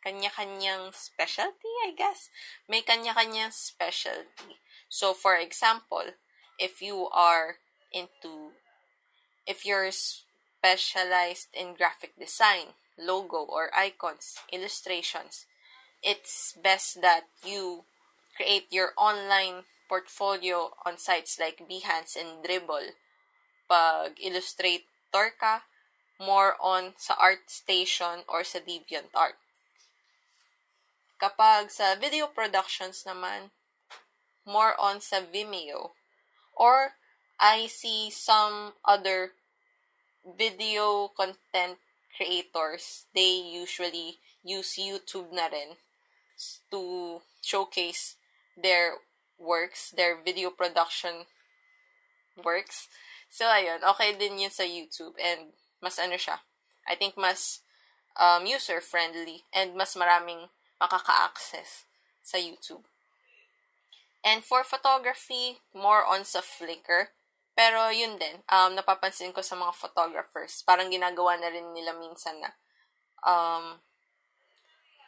kanya-kanyang 0.01 0.91
specialty, 0.97 1.71
I 1.85 1.93
guess. 1.93 2.33
May 2.65 2.81
kanya-kanyang 2.81 3.53
specialty. 3.53 4.59
So, 4.89 5.13
for 5.13 5.37
example, 5.37 6.17
if 6.59 6.81
you 6.81 7.07
are 7.13 7.61
into, 7.93 8.57
if 9.47 9.69
you're 9.69 9.93
specialized 9.93 11.53
in 11.53 11.77
graphic 11.77 12.17
design, 12.19 12.77
logo 13.01 13.39
or 13.43 13.71
icons, 13.75 14.39
illustrations, 14.53 15.47
it's 16.03 16.57
best 16.63 17.01
that 17.01 17.25
you 17.45 17.85
create 18.37 18.67
your 18.71 18.93
online 18.97 19.65
portfolio 19.89 20.71
on 20.87 20.97
sites 20.97 21.41
like 21.41 21.69
Behance 21.69 22.15
and 22.15 22.45
Dribble. 22.45 22.95
Pag 23.69 24.17
illustrator 24.23 25.35
ka, 25.41 25.65
more 26.21 26.55
on 26.61 26.95
sa 26.97 27.17
ArtStation 27.17 28.23
or 28.29 28.45
sa 28.45 28.61
DeviantArt. 28.61 29.41
Kapag 31.21 31.69
sa 31.69 31.97
video 31.97 32.29
productions 32.29 33.05
naman, 33.05 33.53
more 34.47 34.73
on 34.81 35.01
sa 35.01 35.21
Vimeo. 35.21 35.93
Or, 36.57 36.97
I 37.41 37.69
see 37.69 38.13
some 38.13 38.77
other 38.85 39.33
video 40.25 41.09
content 41.17 41.81
creators, 42.17 43.07
they 43.15 43.41
usually 43.41 44.19
use 44.45 44.77
YouTube 44.79 45.33
na 45.33 45.47
rin 45.47 45.77
to 46.71 47.21
showcase 47.43 48.17
their 48.57 49.01
works, 49.39 49.91
their 49.91 50.17
video 50.21 50.51
production 50.51 51.27
works. 52.45 52.89
So, 53.31 53.47
ayun, 53.47 53.85
okay 53.95 54.17
din 54.17 54.39
yun 54.39 54.51
sa 54.51 54.65
YouTube 54.65 55.15
and 55.21 55.55
mas 55.81 55.99
ano 55.99 56.17
siya, 56.17 56.41
I 56.89 56.95
think 56.95 57.17
mas 57.17 57.61
um, 58.19 58.45
user-friendly 58.45 59.45
and 59.53 59.77
mas 59.77 59.95
maraming 59.95 60.51
makaka-access 60.81 61.87
sa 62.23 62.37
YouTube. 62.37 62.85
And 64.25 64.45
for 64.45 64.65
photography, 64.65 65.65
more 65.73 66.05
on 66.05 66.25
sa 66.25 66.41
Flickr. 66.45 67.17
Pero 67.61 67.93
yun 67.93 68.17
din, 68.17 68.41
um, 68.49 68.73
napapansin 68.73 69.37
ko 69.37 69.45
sa 69.45 69.53
mga 69.53 69.77
photographers, 69.77 70.65
parang 70.65 70.89
ginagawa 70.89 71.37
na 71.37 71.53
rin 71.53 71.69
nila 71.77 71.93
minsan 71.93 72.41
na 72.41 72.57
um, 73.21 73.77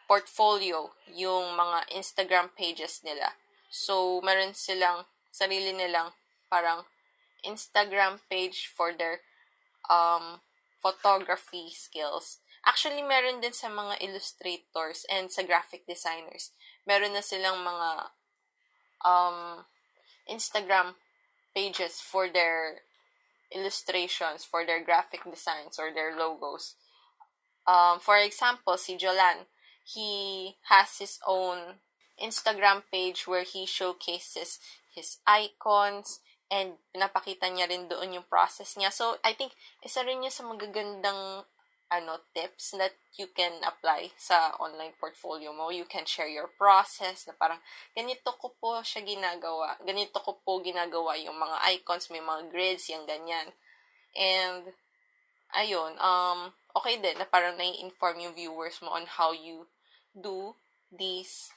portfolio 0.04 0.92
yung 1.16 1.56
mga 1.56 1.88
Instagram 1.96 2.52
pages 2.52 3.00
nila. 3.08 3.32
So, 3.72 4.20
meron 4.20 4.52
silang 4.52 5.08
sarili 5.32 5.72
nilang 5.72 6.12
parang 6.52 6.84
Instagram 7.40 8.20
page 8.28 8.68
for 8.68 8.92
their 8.92 9.24
um, 9.88 10.44
photography 10.84 11.72
skills. 11.72 12.44
Actually, 12.68 13.00
meron 13.00 13.40
din 13.40 13.56
sa 13.56 13.72
mga 13.72 13.96
illustrators 14.04 15.08
and 15.08 15.32
sa 15.32 15.40
graphic 15.40 15.88
designers. 15.88 16.52
Meron 16.84 17.16
na 17.16 17.24
silang 17.24 17.64
mga 17.64 18.12
um, 19.08 19.64
Instagram 20.28 21.00
pages 21.54 22.00
for 22.00 22.28
their 22.28 22.82
illustrations, 23.54 24.44
for 24.44 24.64
their 24.64 24.82
graphic 24.82 25.20
designs 25.24 25.78
or 25.78 25.92
their 25.92 26.16
logos. 26.16 26.74
Um, 27.66 28.00
for 28.00 28.16
example, 28.16 28.76
si 28.76 28.96
Jolan, 28.96 29.46
he 29.84 30.56
has 30.68 30.98
his 30.98 31.18
own 31.26 31.78
Instagram 32.22 32.82
page 32.90 33.26
where 33.26 33.44
he 33.44 33.66
showcases 33.66 34.58
his 34.94 35.18
icons 35.26 36.20
and 36.52 36.76
pinapakita 36.92 37.48
niya 37.48 37.68
rin 37.68 37.88
doon 37.88 38.12
yung 38.12 38.28
process 38.28 38.76
niya. 38.76 38.92
So, 38.92 39.16
I 39.24 39.32
think 39.32 39.56
isa 39.80 40.04
rin 40.04 40.20
yun 40.20 40.30
sa 40.30 40.44
magagandang 40.44 41.48
ano 41.92 42.24
tips 42.32 42.72
that 42.80 42.96
you 43.20 43.28
can 43.36 43.60
apply 43.60 44.08
sa 44.16 44.56
online 44.56 44.96
portfolio 44.96 45.52
mo. 45.52 45.68
You 45.68 45.84
can 45.84 46.08
share 46.08 46.28
your 46.28 46.48
process 46.56 47.28
na 47.28 47.36
parang 47.36 47.60
ganito 47.92 48.32
ko 48.40 48.56
po 48.56 48.80
siya 48.80 49.04
ginagawa. 49.04 49.76
Ganito 49.84 50.16
ko 50.24 50.40
po 50.40 50.64
ginagawa 50.64 51.20
yung 51.20 51.36
mga 51.36 51.60
icons, 51.76 52.08
may 52.08 52.24
mga 52.24 52.48
grids, 52.48 52.88
yung 52.88 53.04
ganyan. 53.04 53.52
And 54.16 54.72
ayun, 55.52 56.00
um 56.00 56.56
okay 56.72 56.96
din 56.96 57.20
na 57.20 57.28
parang 57.28 57.60
nai-inform 57.60 58.24
yung 58.24 58.32
viewers 58.32 58.80
mo 58.80 58.96
on 58.96 59.04
how 59.04 59.36
you 59.36 59.68
do 60.16 60.56
these 60.88 61.52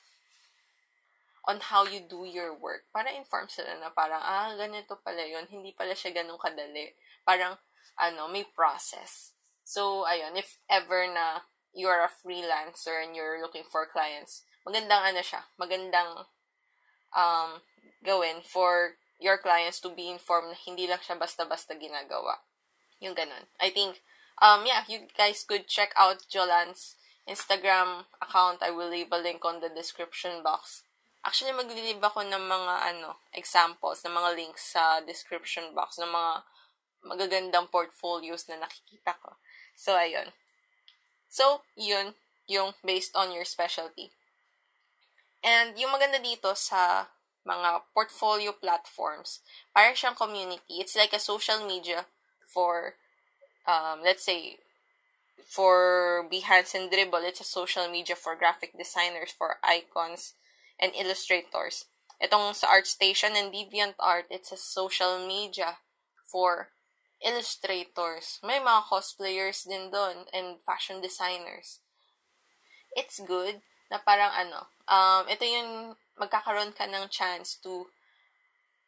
on 1.45 1.61
how 1.61 1.85
you 1.85 2.01
do 2.01 2.25
your 2.25 2.57
work. 2.57 2.89
Para 2.89 3.13
inform 3.13 3.47
sila 3.47 3.77
na 3.77 3.93
parang, 3.93 4.21
ah, 4.21 4.49
ganito 4.57 4.97
pala 5.05 5.21
yun. 5.21 5.45
Hindi 5.45 5.77
pala 5.77 5.93
siya 5.93 6.09
ganun 6.09 6.41
kadali. 6.41 6.89
Parang, 7.21 7.53
ano, 8.01 8.27
may 8.33 8.43
process. 8.49 9.34
So, 9.65 10.05
ayun, 10.05 10.37
if 10.37 10.61
ever 10.69 11.09
na 11.09 11.43
you're 11.73 12.05
a 12.05 12.13
freelancer 12.13 13.01
and 13.01 13.17
you're 13.17 13.41
looking 13.41 13.65
for 13.67 13.89
clients, 13.89 14.45
magandang 14.63 15.11
ano 15.11 15.21
siya, 15.25 15.43
magandang 15.59 16.29
um, 17.11 17.59
gawin 18.05 18.45
for 18.45 18.95
your 19.19 19.41
clients 19.41 19.81
to 19.81 19.89
be 19.89 20.07
informed 20.07 20.53
na 20.53 20.59
hindi 20.61 20.85
lang 20.85 21.01
siya 21.01 21.17
basta-basta 21.17 21.75
ginagawa. 21.75 22.39
Yung 23.01 23.17
ganun. 23.17 23.49
I 23.59 23.73
think, 23.73 23.99
Um, 24.41 24.67
yeah, 24.67 24.83
you 24.87 25.07
guys 25.15 25.45
could 25.47 25.67
check 25.67 25.95
out 25.95 26.27
Jolan's 26.27 26.95
Instagram 27.27 28.03
account. 28.21 28.59
I 28.61 28.71
will 28.71 28.89
leave 28.89 29.07
a 29.11 29.17
link 29.17 29.45
on 29.45 29.61
the 29.61 29.71
description 29.71 30.43
box. 30.43 30.83
Actually, 31.23 31.55
maglilib 31.55 32.03
ako 32.03 32.21
ng 32.27 32.43
mga 32.43 32.73
ano, 32.93 33.17
examples, 33.31 34.03
ng 34.03 34.13
mga 34.13 34.35
links 34.35 34.75
sa 34.75 34.99
description 35.01 35.71
box, 35.73 35.97
ng 35.97 36.11
mga 36.11 36.33
magagandang 37.05 37.71
portfolios 37.71 38.45
na 38.51 38.59
nakikita 38.59 39.15
ko. 39.23 39.39
So, 39.75 39.95
ayun. 39.99 40.31
So, 41.29 41.61
yun, 41.75 42.15
yung 42.47 42.73
based 42.83 43.15
on 43.15 43.31
your 43.35 43.45
specialty. 43.45 44.11
And 45.43 45.77
yung 45.77 45.93
maganda 45.93 46.17
dito 46.17 46.55
sa 46.57 47.11
mga 47.45 47.85
portfolio 47.93 48.51
platforms, 48.57 49.45
para 49.69 49.93
siyang 49.93 50.17
community. 50.17 50.81
It's 50.81 50.97
like 50.97 51.13
a 51.13 51.21
social 51.21 51.61
media 51.61 52.09
for, 52.49 52.97
um, 53.69 54.01
let's 54.01 54.25
say, 54.25 54.57
for 55.45 56.25
Behance 56.25 56.73
and 56.73 56.89
Dribble, 56.89 57.21
it's 57.21 57.41
a 57.41 57.45
social 57.45 57.87
media 57.87 58.15
for 58.15 58.35
graphic 58.35 58.73
designers, 58.73 59.29
for 59.29 59.61
icons, 59.61 60.33
and 60.81 60.91
illustrators. 60.97 61.85
Itong 62.17 62.55
sa 62.55 62.73
ArtStation 62.73 63.37
and 63.37 63.53
DeviantArt, 63.53 64.25
it's 64.31 64.51
a 64.51 64.57
social 64.57 65.21
media 65.21 65.77
for 66.25 66.73
illustrators. 67.23 68.39
May 68.43 68.59
mga 68.59 68.87
cosplayers 68.91 69.63
din 69.63 69.91
doon 69.91 70.27
and 70.35 70.59
fashion 70.63 70.99
designers. 70.99 71.79
It's 72.95 73.19
good 73.23 73.63
na 73.91 74.01
parang 74.01 74.33
ano, 74.33 74.67
um, 74.87 75.23
ito 75.29 75.43
yung 75.45 75.95
magkakaroon 76.15 76.71
ka 76.71 76.87
ng 76.87 77.11
chance 77.11 77.59
to 77.59 77.87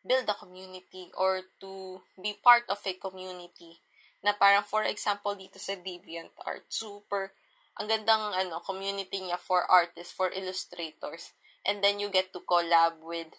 build 0.07 0.27
a 0.31 0.39
community 0.39 1.11
or 1.19 1.43
to 1.59 1.99
be 2.15 2.31
part 2.39 2.63
of 2.71 2.79
a 2.87 2.93
community 2.95 3.83
na 4.23 4.31
parang 4.31 4.63
for 4.63 4.87
example 4.87 5.35
dito 5.35 5.59
sa 5.59 5.75
DeviantArt 5.75 6.65
super 6.71 7.35
ang 7.77 7.91
gandang 7.91 8.33
ano 8.33 8.63
community 8.63 9.21
niya 9.21 9.37
for 9.37 9.67
artists 9.67 10.15
for 10.15 10.33
illustrators 10.33 11.35
and 11.67 11.83
then 11.83 11.99
you 11.99 12.09
get 12.09 12.31
to 12.31 12.41
collab 12.47 12.97
with 13.03 13.29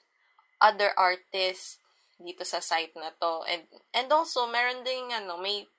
other 0.61 0.93
artists 0.95 1.83
dito 2.19 2.43
sa 2.43 2.59
site 2.59 2.95
na 2.99 3.15
to 3.15 3.47
and 3.47 3.63
and 3.95 4.11
also 4.11 4.47
meron 4.51 4.83
ding 4.83 5.15
ano 5.15 5.39
may 5.39 5.71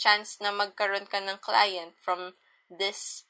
chance 0.00 0.40
na 0.40 0.48
magkaroon 0.48 1.04
ka 1.04 1.20
ng 1.20 1.42
client 1.44 1.92
from 2.00 2.32
this 2.72 3.28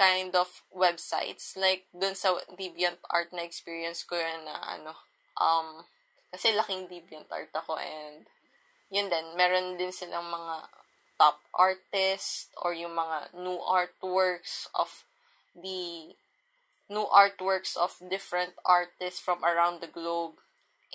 kind 0.00 0.32
of 0.32 0.48
websites. 0.72 1.52
Like, 1.60 1.84
dun 1.92 2.16
sa 2.16 2.40
DeviantArt 2.56 3.36
na 3.36 3.44
experience 3.44 4.00
ko 4.08 4.16
yun 4.16 4.48
na, 4.48 4.56
ano, 4.80 4.96
um, 5.36 5.84
kasi 6.32 6.56
laking 6.56 6.88
DeviantArt 6.88 7.52
ako 7.52 7.76
and 7.76 8.24
yun 8.88 9.12
din, 9.12 9.36
meron 9.36 9.76
din 9.76 9.92
silang 9.92 10.32
mga 10.32 10.72
top 11.20 11.36
artists 11.52 12.48
or 12.56 12.72
yung 12.72 12.96
mga 12.96 13.36
new 13.36 13.60
artworks 13.60 14.72
of 14.72 15.04
the 15.52 16.16
new 16.88 17.06
artworks 17.12 17.76
of 17.76 17.94
different 18.08 18.56
artists 18.64 19.20
from 19.20 19.44
around 19.44 19.84
the 19.84 19.92
globe. 19.92 20.40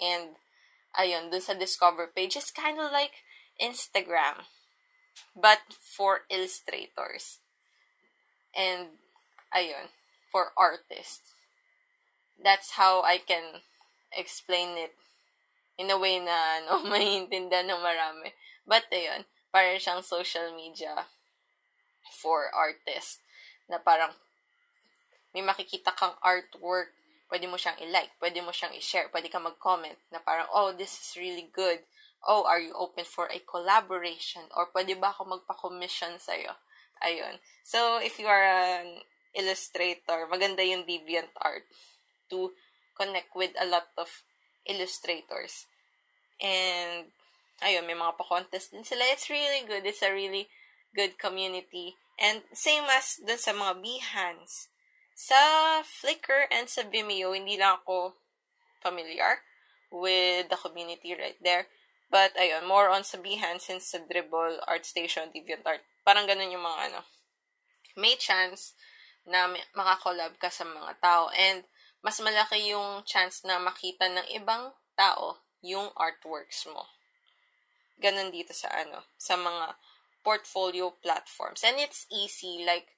And, 0.01 0.35
ayun, 0.97 1.31
dun 1.31 1.41
sa 1.41 1.53
Discover 1.53 2.11
page, 2.15 2.35
it's 2.35 2.51
kind 2.51 2.79
of 2.79 2.91
like 2.91 3.23
Instagram, 3.61 4.47
but 5.35 5.61
for 5.79 6.27
illustrators. 6.29 7.39
And, 8.55 8.99
ayun, 9.51 9.91
for 10.31 10.51
artists. 10.57 11.35
That's 12.41 12.79
how 12.79 13.03
I 13.03 13.19
can 13.19 13.63
explain 14.11 14.75
it 14.79 14.95
in 15.77 15.91
a 15.91 15.99
way 15.99 16.19
na, 16.19 16.63
ano, 16.63 16.83
maiintindihan 16.91 17.67
ng 17.67 17.83
marami. 17.83 18.31
But, 18.67 18.87
ayun, 18.91 19.27
parang 19.51 19.79
siyang 19.79 20.03
social 20.03 20.51
media 20.55 21.07
for 22.11 22.51
artists 22.51 23.23
na 23.67 23.79
parang 23.79 24.13
may 25.35 25.43
makikita 25.43 25.91
kang 25.91 26.15
artwork, 26.23 26.95
pwede 27.29 27.49
mo 27.49 27.57
siyang 27.57 27.77
i-like, 27.81 28.13
pwede 28.21 28.39
mo 28.41 28.53
siyang 28.53 28.73
i-share, 28.77 29.09
pwede 29.09 29.29
ka 29.29 29.41
mag-comment 29.41 29.97
na 30.13 30.21
parang, 30.21 30.45
oh, 30.53 30.73
this 30.73 30.93
is 31.01 31.17
really 31.17 31.49
good. 31.49 31.81
Oh, 32.25 32.45
are 32.45 32.61
you 32.61 32.73
open 32.73 33.05
for 33.05 33.29
a 33.29 33.41
collaboration? 33.45 34.45
Or 34.57 34.69
pwede 34.73 34.97
ba 34.97 35.13
ako 35.13 35.29
magpa-commission 35.29 36.17
sa'yo? 36.17 36.53
Ayun. 37.05 37.37
So, 37.61 38.01
if 38.01 38.17
you 38.17 38.25
are 38.25 38.45
an 38.45 39.05
illustrator, 39.33 40.25
maganda 40.25 40.65
yung 40.65 40.89
deviant 40.89 41.33
art 41.37 41.65
to 42.29 42.53
connect 42.97 43.35
with 43.35 43.53
a 43.61 43.67
lot 43.67 43.89
of 43.97 44.09
illustrators. 44.65 45.69
And, 46.41 47.13
ayun, 47.61 47.85
may 47.85 47.97
mga 47.97 48.17
pa-contest 48.17 48.73
din 48.73 48.85
sila. 48.85 49.05
It's 49.13 49.29
really 49.29 49.65
good. 49.67 49.85
It's 49.85 50.01
a 50.01 50.13
really 50.13 50.49
good 50.95 51.19
community. 51.19 51.93
And 52.15 52.41
same 52.55 52.87
as 52.89 53.19
dun 53.19 53.37
sa 53.37 53.51
mga 53.51 53.83
Behance. 53.83 54.71
Sa 55.15 55.79
Flickr 55.81 56.51
and 56.51 56.67
sa 56.67 56.83
Vimeo, 56.83 57.31
hindi 57.31 57.55
lang 57.55 57.79
ako 57.81 58.19
familiar 58.83 59.39
with 59.87 60.51
the 60.51 60.59
community 60.59 61.15
right 61.15 61.39
there. 61.39 61.71
But, 62.11 62.35
ayun, 62.37 62.67
more 62.67 62.91
on 62.91 63.07
sa 63.07 63.17
Behance 63.17 63.71
and 63.71 63.81
sa 63.81 63.97
Dribble, 64.03 64.61
ArtStation, 64.69 65.33
DeviantArt 65.33 65.81
Parang 66.05 66.29
ganun 66.29 66.53
yung 66.53 66.61
mga 66.61 66.93
ano. 66.93 67.01
May 67.97 68.13
chance 68.13 68.77
na 69.25 69.49
makakollab 69.73 70.37
ka 70.37 70.53
sa 70.53 70.61
mga 70.61 71.01
tao 71.01 71.33
and 71.33 71.65
mas 72.05 72.21
malaki 72.21 72.69
yung 72.69 73.01
chance 73.09 73.41
na 73.41 73.57
makita 73.57 74.05
ng 74.05 74.29
ibang 74.37 74.69
tao 74.93 75.41
yung 75.65 75.89
artworks 75.97 76.69
mo. 76.69 76.85
Ganun 77.97 78.29
dito 78.29 78.53
sa 78.53 78.69
ano, 78.69 79.01
sa 79.17 79.33
mga 79.33 79.73
portfolio 80.21 80.93
platforms. 81.01 81.65
And 81.65 81.81
it's 81.81 82.05
easy, 82.13 82.61
like, 82.61 82.93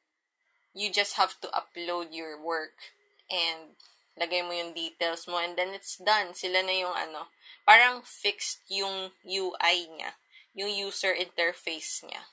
you 0.73 0.91
just 0.91 1.15
have 1.15 1.39
to 1.41 1.47
upload 1.49 2.13
your 2.13 2.37
work 2.41 2.93
and 3.31 3.75
lagay 4.17 4.41
mo 4.41 4.51
yung 4.51 4.73
details 4.73 5.29
mo 5.29 5.37
and 5.37 5.57
then 5.57 5.73
it's 5.73 5.97
done. 6.01 6.33
Sila 6.33 6.65
na 6.65 6.73
yung 6.73 6.95
ano, 6.95 7.29
parang 7.65 8.01
fixed 8.01 8.65
yung 8.69 9.13
UI 9.21 9.77
niya, 9.93 10.17
yung 10.57 10.73
user 10.73 11.13
interface 11.13 12.01
niya. 12.01 12.25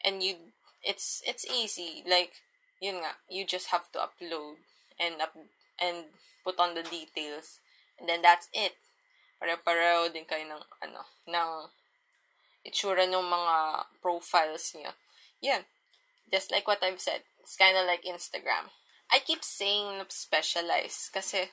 And 0.00 0.24
you 0.24 0.56
it's 0.80 1.20
it's 1.28 1.44
easy. 1.44 2.00
Like 2.08 2.40
yun 2.80 3.04
nga 3.04 3.20
you 3.28 3.44
just 3.44 3.68
have 3.68 3.92
to 3.92 4.00
upload 4.00 4.56
and 4.96 5.20
up 5.20 5.36
and 5.76 6.08
put 6.44 6.56
on 6.56 6.72
the 6.72 6.84
details. 6.84 7.60
And 8.00 8.08
then 8.08 8.24
that's 8.24 8.48
it. 8.56 8.80
Pare-pareho 9.40 10.12
din 10.12 10.24
kayo 10.24 10.48
ng 10.48 10.64
ano 10.80 11.04
ng 11.28 11.50
itsura 12.64 13.04
ng 13.04 13.24
mga 13.24 13.56
profiles 14.00 14.72
niya. 14.72 14.96
Yan 15.44 15.64
just 16.32 16.50
like 16.50 16.66
what 16.66 16.82
I've 16.82 17.02
said 17.02 17.26
it's 17.42 17.58
kind 17.58 17.76
of 17.76 17.86
like 17.86 18.06
Instagram 18.06 18.70
I 19.10 19.18
keep 19.20 19.42
saying 19.42 20.00
specialize 20.08 21.10
kasi 21.10 21.50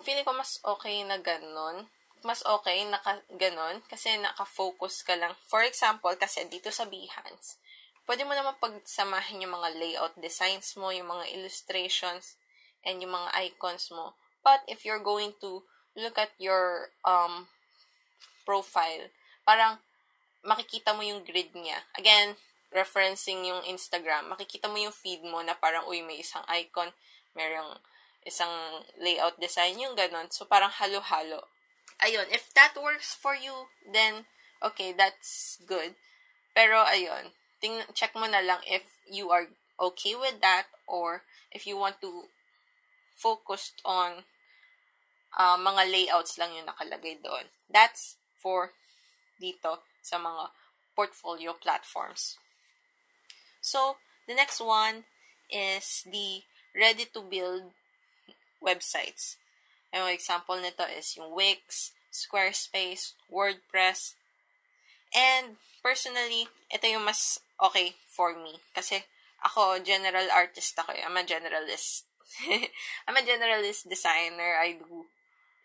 feeling 0.00 0.24
ko 0.24 0.36
mas 0.36 0.60
okay 0.64 1.00
na 1.04 1.16
ganun 1.20 1.88
mas 2.20 2.44
okay 2.44 2.84
na 2.84 3.00
ka, 3.00 3.16
ganun 3.32 3.80
kasi 3.88 4.12
naka-focus 4.20 5.04
ka 5.04 5.16
lang. 5.16 5.32
For 5.48 5.64
example, 5.64 6.12
kasi 6.20 6.44
dito 6.52 6.68
sa 6.68 6.84
Behance, 6.84 7.56
pwede 8.04 8.28
mo 8.28 8.36
naman 8.36 8.60
pagsamahin 8.60 9.44
yung 9.44 9.56
mga 9.56 9.72
layout 9.76 10.14
designs 10.20 10.76
mo, 10.76 10.92
yung 10.92 11.08
mga 11.08 11.32
illustrations, 11.32 12.36
and 12.84 13.00
yung 13.00 13.12
mga 13.12 13.32
icons 13.48 13.88
mo. 13.92 14.16
But 14.44 14.64
if 14.68 14.84
you're 14.84 15.02
going 15.02 15.36
to 15.44 15.64
look 15.96 16.16
at 16.16 16.32
your 16.40 16.92
um, 17.04 17.48
profile, 18.44 19.08
parang 19.44 19.80
makikita 20.44 20.96
mo 20.96 21.04
yung 21.04 21.24
grid 21.24 21.52
niya. 21.52 21.84
Again, 21.96 22.36
referencing 22.70 23.42
yung 23.46 23.66
Instagram, 23.66 24.30
makikita 24.30 24.70
mo 24.70 24.78
yung 24.78 24.94
feed 24.94 25.22
mo 25.26 25.42
na 25.42 25.58
parang, 25.58 25.86
uy, 25.90 26.02
may 26.06 26.22
isang 26.22 26.42
icon, 26.46 26.94
mayroong 27.34 27.78
isang 28.22 28.50
layout 28.98 29.34
design, 29.42 29.78
yung 29.78 29.98
ganon. 29.98 30.30
So, 30.30 30.46
parang 30.46 30.70
halo-halo. 30.70 31.50
Ayun, 32.00 32.30
if 32.30 32.48
that 32.54 32.72
works 32.78 33.12
for 33.12 33.34
you, 33.34 33.68
then, 33.84 34.24
okay, 34.62 34.94
that's 34.94 35.58
good. 35.66 35.98
Pero, 36.54 36.86
ayun, 36.86 37.34
ting 37.60 37.82
check 37.92 38.16
mo 38.16 38.24
na 38.24 38.40
lang 38.40 38.62
if 38.64 38.96
you 39.04 39.28
are 39.28 39.52
okay 39.76 40.16
with 40.16 40.40
that 40.40 40.70
or 40.88 41.22
if 41.52 41.68
you 41.68 41.76
want 41.76 42.00
to 42.00 42.28
focus 43.12 43.76
on 43.84 44.24
uh, 45.36 45.60
mga 45.60 45.92
layouts 45.92 46.40
lang 46.40 46.56
yung 46.56 46.66
nakalagay 46.66 47.20
doon. 47.20 47.44
That's 47.68 48.16
for 48.40 48.72
dito 49.36 49.84
sa 50.00 50.16
mga 50.16 50.52
portfolio 50.96 51.52
platforms. 51.56 52.40
So, 53.60 53.96
the 54.26 54.34
next 54.34 54.60
one 54.60 55.04
is 55.50 56.04
the 56.08 56.42
ready-to-build 56.74 57.72
websites. 58.64 59.36
Yung 59.92 60.08
example 60.08 60.56
nito 60.56 60.84
is 60.86 61.16
yung 61.16 61.34
Wix, 61.34 61.92
Squarespace, 62.12 63.14
WordPress, 63.30 64.14
and 65.14 65.58
personally, 65.82 66.46
ito 66.70 66.86
yung 66.86 67.04
mas 67.04 67.42
okay 67.58 67.98
for 68.06 68.34
me. 68.34 68.62
Kasi 68.74 69.02
ako, 69.42 69.82
general 69.82 70.30
artist 70.30 70.78
ako. 70.78 70.94
Eh. 70.94 71.02
I'm 71.02 71.16
a 71.16 71.26
generalist. 71.26 72.06
I'm 73.08 73.18
a 73.18 73.26
generalist 73.26 73.88
designer. 73.88 74.54
I 74.60 74.78
do 74.78 75.10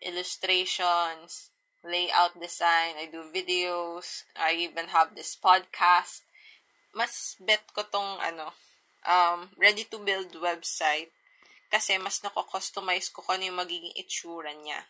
illustrations, 0.02 1.50
layout 1.84 2.38
design, 2.40 2.98
I 2.98 3.08
do 3.10 3.30
videos, 3.32 4.26
I 4.36 4.58
even 4.58 4.88
have 4.92 5.14
this 5.14 5.36
podcast. 5.38 6.25
Mas 6.96 7.36
bet 7.44 7.60
ko 7.76 7.84
tong 7.84 8.16
ano, 8.24 8.56
um, 9.04 9.52
ready-to-build 9.60 10.32
website 10.40 11.12
kasi 11.68 12.00
mas 12.00 12.24
nako-customize 12.24 13.12
ko 13.12 13.20
kung 13.20 13.36
ano 13.36 13.52
yung 13.52 13.60
magiging 13.60 13.92
itsura 13.92 14.56
niya. 14.56 14.88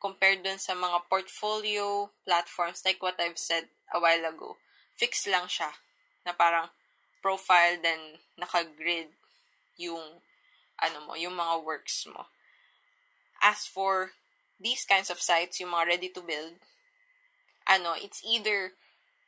Compared 0.00 0.40
dun 0.40 0.56
sa 0.56 0.72
mga 0.72 1.04
portfolio 1.12 2.08
platforms 2.24 2.80
like 2.88 3.04
what 3.04 3.20
I've 3.20 3.36
said 3.36 3.68
a 3.92 4.00
while 4.00 4.24
ago. 4.24 4.56
Fix 4.96 5.28
lang 5.28 5.44
siya. 5.44 5.76
Na 6.24 6.32
parang 6.32 6.72
profile 7.20 7.76
then 7.84 8.16
naka-grid 8.40 9.12
yung 9.76 10.24
ano 10.80 10.98
mo, 11.04 11.12
yung 11.16 11.36
mga 11.36 11.60
works 11.64 12.08
mo. 12.08 12.32
As 13.44 13.68
for 13.68 14.16
these 14.56 14.88
kinds 14.88 15.12
of 15.12 15.20
sites, 15.20 15.60
yung 15.60 15.72
mga 15.76 15.88
ready 15.88 16.08
to 16.12 16.24
build, 16.24 16.56
ano, 17.68 17.92
it's 17.96 18.24
either 18.24 18.72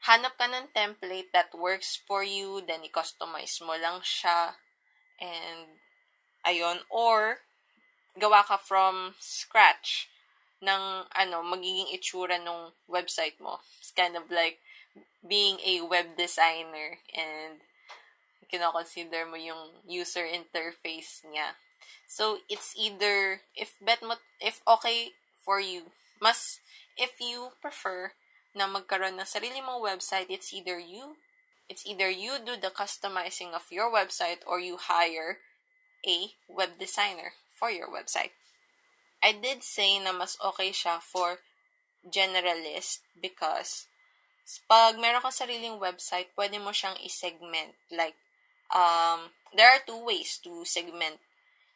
hanap 0.06 0.38
ka 0.38 0.46
ng 0.46 0.70
template 0.70 1.32
that 1.34 1.50
works 1.56 1.98
for 2.06 2.22
you, 2.22 2.62
then 2.62 2.87
i-customize 2.87 3.58
mo 3.64 3.74
lang 3.74 3.98
siya, 4.04 4.54
and 5.18 5.82
ayun, 6.46 6.87
or 6.90 7.42
gawa 8.18 8.46
ka 8.46 8.58
from 8.58 9.14
scratch 9.18 10.11
ng 10.62 11.06
ano, 11.14 11.42
magiging 11.42 11.90
itsura 11.94 12.38
ng 12.38 12.74
website 12.90 13.38
mo. 13.38 13.62
It's 13.78 13.94
kind 13.94 14.14
of 14.14 14.30
like 14.30 14.58
being 15.22 15.58
a 15.62 15.82
web 15.82 16.18
designer 16.18 16.98
and 17.14 17.62
kinoconsider 18.50 19.28
mo 19.28 19.37
yung 19.37 19.82
user 19.87 20.26
interface 20.26 21.22
niya. 21.26 21.54
So, 22.08 22.40
it's 22.48 22.72
either, 22.74 23.44
if 23.54 23.76
bet 23.84 24.00
mo, 24.00 24.16
if 24.40 24.64
okay 24.66 25.12
for 25.37 25.61
you, 25.61 25.92
mas, 26.18 26.58
if 26.96 27.20
you 27.20 27.52
prefer 27.61 28.16
na 28.54 28.66
magkaroon 28.66 29.20
ng 29.20 29.28
sarili 29.28 29.61
mong 29.61 29.82
website, 29.82 30.28
it's 30.28 30.52
either 30.52 30.78
you, 30.78 31.16
it's 31.68 31.84
either 31.84 32.08
you 32.08 32.40
do 32.40 32.56
the 32.56 32.72
customizing 32.72 33.52
of 33.52 33.68
your 33.70 33.92
website 33.92 34.40
or 34.46 34.58
you 34.61 34.76
hire 34.76 35.38
a 36.06 36.32
web 36.48 36.78
designer 36.78 37.37
for 37.52 37.70
your 37.70 37.88
website. 37.90 38.32
I 39.22 39.34
did 39.34 39.66
say 39.66 39.98
na 39.98 40.14
mas 40.14 40.38
okay 40.38 40.70
siya 40.70 41.02
for 41.02 41.42
generalist 42.06 43.02
because 43.18 43.90
pag 44.70 44.96
meron 44.96 45.20
kang 45.20 45.34
sariling 45.34 45.76
website, 45.76 46.32
pwede 46.38 46.56
mo 46.56 46.72
siyang 46.72 46.96
i-segment. 47.04 47.76
Like, 47.92 48.16
um, 48.72 49.34
there 49.52 49.68
are 49.68 49.84
two 49.84 50.00
ways 50.00 50.40
to 50.46 50.64
segment 50.64 51.20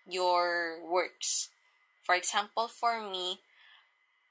your 0.08 0.80
works. 0.80 1.52
For 2.00 2.14
example, 2.16 2.72
for 2.72 3.02
me, 3.02 3.44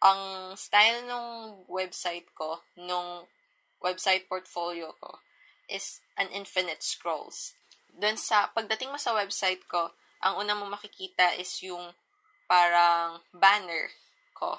ang 0.01 0.53
style 0.57 1.05
ng 1.05 1.27
website 1.69 2.25
ko, 2.33 2.65
nung 2.73 3.29
website 3.81 4.25
portfolio 4.25 4.97
ko, 4.97 5.21
is 5.69 6.01
an 6.17 6.27
infinite 6.33 6.81
scrolls. 6.81 7.53
Doon 7.93 8.17
sa, 8.17 8.49
pagdating 8.51 8.89
mo 8.89 8.97
sa 8.97 9.13
website 9.13 9.61
ko, 9.69 9.93
ang 10.21 10.41
una 10.41 10.57
mo 10.57 10.65
makikita 10.65 11.37
is 11.37 11.53
yung 11.61 11.93
parang 12.49 13.21
banner 13.31 13.93
ko 14.33 14.57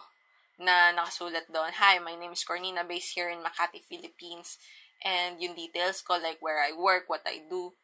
na 0.63 0.95
nakasulat 0.95 1.51
doon, 1.51 1.75
Hi, 1.75 1.99
my 1.99 2.15
name 2.15 2.33
is 2.33 2.47
Cornina, 2.47 2.87
based 2.87 3.19
here 3.19 3.27
in 3.29 3.43
Makati, 3.43 3.83
Philippines. 3.83 4.63
And 5.03 5.43
yung 5.43 5.59
details 5.59 6.07
ko, 6.07 6.23
like 6.23 6.39
where 6.39 6.63
I 6.63 6.71
work, 6.71 7.11
what 7.11 7.27
I 7.27 7.43
do. 7.51 7.75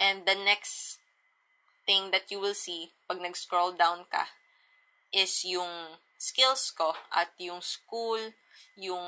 And 0.00 0.24
the 0.24 0.34
next 0.34 0.96
thing 1.84 2.08
that 2.10 2.32
you 2.32 2.40
will 2.40 2.56
see 2.56 2.96
pag 3.04 3.20
nag-scroll 3.20 3.76
down 3.76 4.08
ka 4.08 4.32
is 5.12 5.44
yung 5.44 6.00
skills 6.22 6.70
ko 6.70 6.94
at 7.10 7.34
yung 7.42 7.58
school, 7.58 8.30
yung 8.78 9.02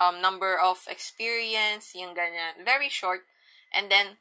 um, 0.00 0.16
number 0.24 0.56
of 0.56 0.80
experience, 0.88 1.92
yung 1.92 2.16
ganyan. 2.16 2.64
Very 2.64 2.88
short. 2.88 3.28
And 3.76 3.92
then, 3.92 4.16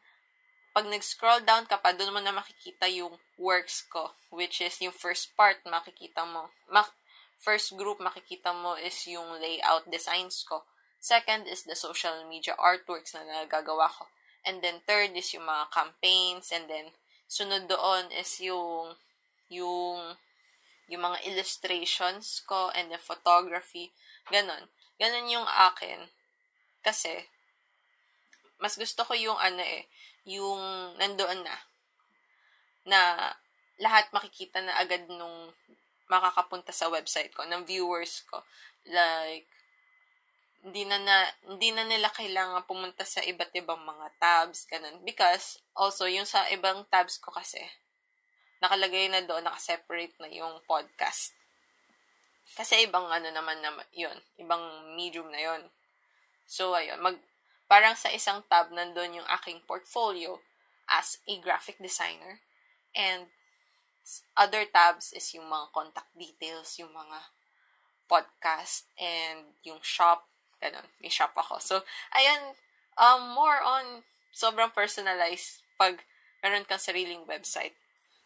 pag 0.75 0.89
nag-scroll 0.91 1.47
down 1.47 1.71
ka 1.71 1.79
pa, 1.79 1.95
doon 1.95 2.11
mo 2.11 2.19
na 2.19 2.35
makikita 2.35 2.91
yung 2.91 3.15
works 3.39 3.87
ko, 3.87 4.11
which 4.27 4.59
is 4.59 4.75
yung 4.83 4.91
first 4.91 5.31
part, 5.39 5.63
makikita 5.63 6.27
mo. 6.27 6.51
Mak- 6.67 6.99
First 7.43 7.75
group 7.75 7.99
makikita 7.99 8.55
mo 8.55 8.79
is 8.79 9.03
yung 9.03 9.35
layout 9.43 9.83
designs 9.91 10.47
ko. 10.47 10.63
Second 11.03 11.43
is 11.43 11.67
the 11.67 11.75
social 11.75 12.23
media 12.23 12.55
artworks 12.55 13.11
na 13.11 13.27
nagagawa 13.27 13.91
ko. 13.91 14.07
And 14.47 14.63
then 14.63 14.79
third 14.87 15.11
is 15.11 15.35
yung 15.35 15.43
mga 15.43 15.67
campaigns 15.75 16.55
and 16.55 16.71
then 16.71 16.95
sunod 17.27 17.67
doon 17.67 18.15
is 18.15 18.39
yung 18.39 18.95
yung 19.51 20.15
yung 20.91 21.03
mga 21.03 21.23
illustrations 21.27 22.43
ko 22.43 22.69
and 22.75 22.91
the 22.91 22.99
photography. 22.99 23.95
Ganon. 24.27 24.67
Ganon 24.99 25.31
yung 25.31 25.47
akin. 25.47 26.11
Kasi, 26.83 27.27
mas 28.59 28.75
gusto 28.75 29.03
ko 29.07 29.15
yung 29.15 29.39
ano 29.39 29.63
eh, 29.63 29.87
yung 30.27 30.95
nandoon 30.99 31.43
na. 31.43 31.57
Na 32.83 32.99
lahat 33.79 34.11
makikita 34.11 34.59
na 34.59 34.75
agad 34.79 35.07
nung 35.07 35.51
makakapunta 36.11 36.75
sa 36.75 36.91
website 36.91 37.31
ko, 37.33 37.47
ng 37.47 37.63
viewers 37.63 38.21
ko. 38.27 38.43
Like, 38.85 39.47
hindi 40.63 40.87
na, 40.87 40.95
na 40.99 41.27
hindi 41.43 41.75
na 41.75 41.83
nila 41.83 42.07
kailangan 42.11 42.63
pumunta 42.63 43.03
sa 43.03 43.19
iba't 43.19 43.51
ibang 43.59 43.83
mga 43.83 44.07
tabs, 44.19 44.63
ganun. 44.67 45.03
Because, 45.03 45.59
also, 45.75 46.07
yung 46.07 46.27
sa 46.27 46.47
ibang 46.51 46.87
tabs 46.87 47.19
ko 47.19 47.35
kasi, 47.35 47.59
nakalagay 48.63 49.11
na 49.11 49.19
doon, 49.27 49.43
nakaseparate 49.43 50.15
na 50.23 50.31
yung 50.31 50.63
podcast. 50.63 51.35
Kasi 52.55 52.87
ibang 52.87 53.11
ano 53.11 53.27
naman 53.27 53.59
na 53.59 53.75
yun, 53.91 54.15
ibang 54.39 54.63
medium 54.95 55.27
na 55.27 55.41
yun. 55.43 55.67
So, 56.47 56.71
ayun, 56.71 57.03
mag, 57.03 57.19
parang 57.67 57.99
sa 57.99 58.07
isang 58.07 58.39
tab 58.47 58.71
nandun 58.71 59.19
yung 59.19 59.29
aking 59.41 59.59
portfolio 59.67 60.39
as 60.87 61.19
a 61.27 61.35
graphic 61.43 61.75
designer. 61.83 62.39
And 62.95 63.27
other 64.39 64.63
tabs 64.71 65.11
is 65.11 65.27
yung 65.35 65.51
mga 65.51 65.71
contact 65.75 66.11
details, 66.15 66.79
yung 66.79 66.95
mga 66.95 67.19
podcast, 68.07 68.87
and 68.95 69.57
yung 69.67 69.83
shop. 69.83 70.27
Ganun. 70.63 70.87
May 71.03 71.11
shop 71.11 71.35
ako. 71.35 71.59
So, 71.59 71.75
ayan, 72.15 72.55
um, 72.95 73.35
more 73.35 73.59
on 73.59 74.07
sobrang 74.33 74.71
personalized 74.71 75.63
pag 75.75 76.03
meron 76.43 76.67
kang 76.67 76.79
sariling 76.81 77.23
website. 77.27 77.75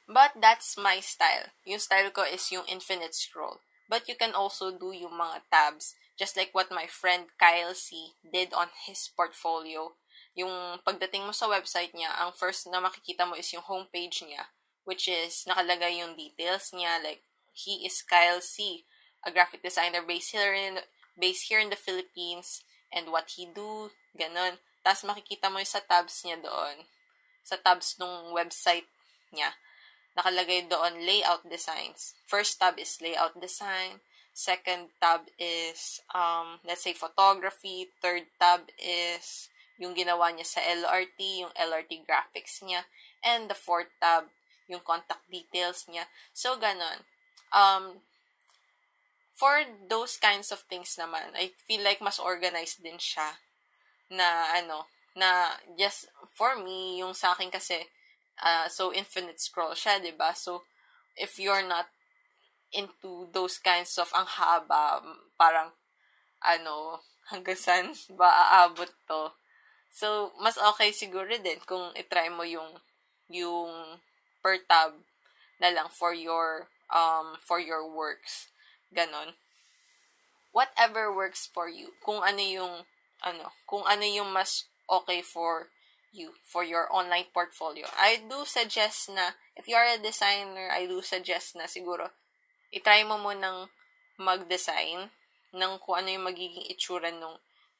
But 0.07 0.39
that's 0.39 0.79
my 0.79 1.03
style. 1.03 1.51
Yung 1.67 1.83
style 1.83 2.09
ko 2.15 2.23
is 2.23 2.47
yung 2.51 2.63
infinite 2.65 3.13
scroll. 3.13 3.59
But 3.91 4.07
you 4.07 4.15
can 4.15 4.31
also 4.31 4.71
do 4.71 4.91
yung 4.95 5.15
mga 5.19 5.47
tabs, 5.51 5.95
just 6.15 6.35
like 6.35 6.51
what 6.55 6.71
my 6.71 6.87
friend 6.87 7.27
Kyle 7.35 7.75
C. 7.75 8.15
did 8.23 8.55
on 8.55 8.71
his 8.87 9.11
portfolio. 9.11 9.95
Yung 10.35 10.79
pagdating 10.83 11.27
mo 11.27 11.35
sa 11.35 11.51
website 11.51 11.91
niya, 11.91 12.11
ang 12.15 12.31
first 12.31 12.67
na 12.71 12.79
makikita 12.79 13.27
mo 13.27 13.35
is 13.35 13.51
yung 13.51 13.63
homepage 13.63 14.23
niya 14.23 14.47
which 14.87 15.11
is 15.11 15.43
nakalagay 15.43 15.99
yung 15.99 16.15
details 16.15 16.71
niya 16.71 17.03
like 17.03 17.19
he 17.51 17.83
is 17.83 17.99
Kyle 18.07 18.39
C, 18.39 18.87
a 19.27 19.29
graphic 19.29 19.59
designer 19.59 19.99
based 19.99 20.31
here 20.31 20.55
in 20.55 20.79
based 21.19 21.51
here 21.51 21.59
in 21.59 21.67
the 21.67 21.75
Philippines 21.75 22.63
and 22.95 23.11
what 23.11 23.27
he 23.35 23.51
do, 23.51 23.91
ganun. 24.15 24.55
Tapos 24.79 25.03
makikita 25.03 25.51
mo 25.51 25.59
yung 25.59 25.67
sa 25.67 25.83
tabs 25.83 26.23
niya 26.23 26.39
doon. 26.39 26.87
Sa 27.43 27.59
tabs 27.59 27.99
nung 27.99 28.31
website 28.31 28.87
niya. 29.35 29.51
Nakalagay 30.17 30.65
doon 30.65 31.05
layout 31.05 31.45
designs. 31.45 32.17
First 32.25 32.57
tab 32.57 32.81
is 32.81 32.97
layout 32.97 33.37
design. 33.37 34.01
Second 34.33 34.89
tab 34.97 35.29
is, 35.37 36.01
um, 36.13 36.57
let's 36.65 36.81
say, 36.81 36.97
photography. 36.97 37.93
Third 38.01 38.25
tab 38.41 38.65
is 38.81 39.49
yung 39.77 39.93
ginawa 39.93 40.33
niya 40.33 40.57
sa 40.57 40.61
LRT, 40.65 41.45
yung 41.45 41.53
LRT 41.53 42.01
graphics 42.09 42.65
niya. 42.65 42.89
And 43.21 43.45
the 43.45 43.57
fourth 43.57 43.93
tab 44.01 44.33
yung 44.67 44.83
contact 44.83 45.23
details 45.31 45.85
niya. 45.87 46.09
So, 46.33 46.59
ganon. 46.59 47.05
Um, 47.53 48.03
for 49.37 49.63
those 49.87 50.17
kinds 50.17 50.51
of 50.51 50.65
things 50.67 50.97
naman, 50.99 51.37
I 51.37 51.53
feel 51.69 51.81
like 51.85 52.01
mas 52.01 52.19
organized 52.19 52.83
din 52.83 52.99
siya 52.99 53.37
na 54.11 54.53
ano, 54.57 54.89
na 55.15 55.55
just 55.79 56.11
for 56.35 56.57
me, 56.59 56.99
yung 56.99 57.13
sa 57.13 57.33
akin 57.33 57.49
kasi, 57.49 57.79
uh, 58.41 58.67
so 58.69 58.93
infinite 58.93 59.39
scroll 59.41 59.73
siya, 59.73 60.01
'di 60.01 60.13
ba 60.13 60.33
So, 60.33 60.63
if 61.17 61.39
you're 61.41 61.65
not 61.65 61.89
into 62.73 63.31
those 63.31 63.57
kinds 63.57 63.97
of 63.97 64.11
ang 64.13 64.27
haba, 64.27 65.01
parang 65.39 65.71
ano, 66.43 67.01
hanggang 67.31 67.59
saan 67.59 67.87
ba 68.15 68.29
aabot 68.61 68.89
to? 69.07 69.33
So, 69.89 70.35
mas 70.37 70.59
okay 70.59 70.91
siguro 70.93 71.31
din 71.31 71.57
kung 71.65 71.95
itry 71.97 72.29
mo 72.29 72.43
yung 72.43 72.77
yung 73.27 73.99
per 74.43 74.61
tab 74.67 74.95
na 75.59 75.73
lang 75.73 75.89
for 75.89 76.13
your 76.13 76.69
um 76.93 77.35
for 77.41 77.59
your 77.59 77.83
works. 77.83 78.51
Ganon. 78.93 79.35
Whatever 80.53 81.11
works 81.11 81.49
for 81.49 81.67
you. 81.67 81.91
Kung 81.99 82.23
ano 82.23 82.39
yung 82.39 82.85
ano, 83.25 83.51
kung 83.65 83.83
ano 83.89 84.05
yung 84.05 84.29
mas 84.31 84.69
okay 84.87 85.25
for 85.25 85.73
you 86.11 86.33
for 86.43 86.63
your 86.63 86.87
online 86.93 87.29
portfolio. 87.33 87.85
I 87.97 88.23
do 88.23 88.45
suggest 88.45 89.09
na 89.09 89.35
if 89.55 89.67
you 89.67 89.75
are 89.75 89.87
a 89.87 90.01
designer, 90.01 90.71
I 90.71 90.87
do 90.87 91.01
suggest 91.01 91.55
na 91.55 91.67
siguro 91.67 92.11
i-try 92.71 93.03
mo 93.03 93.17
munang 93.19 93.71
mag-design 94.17 95.11
ng 95.53 95.73
kung 95.79 96.03
ano 96.03 96.09
yung 96.11 96.27
magiging 96.27 96.67
itsura 96.67 97.13
ng 97.13 97.35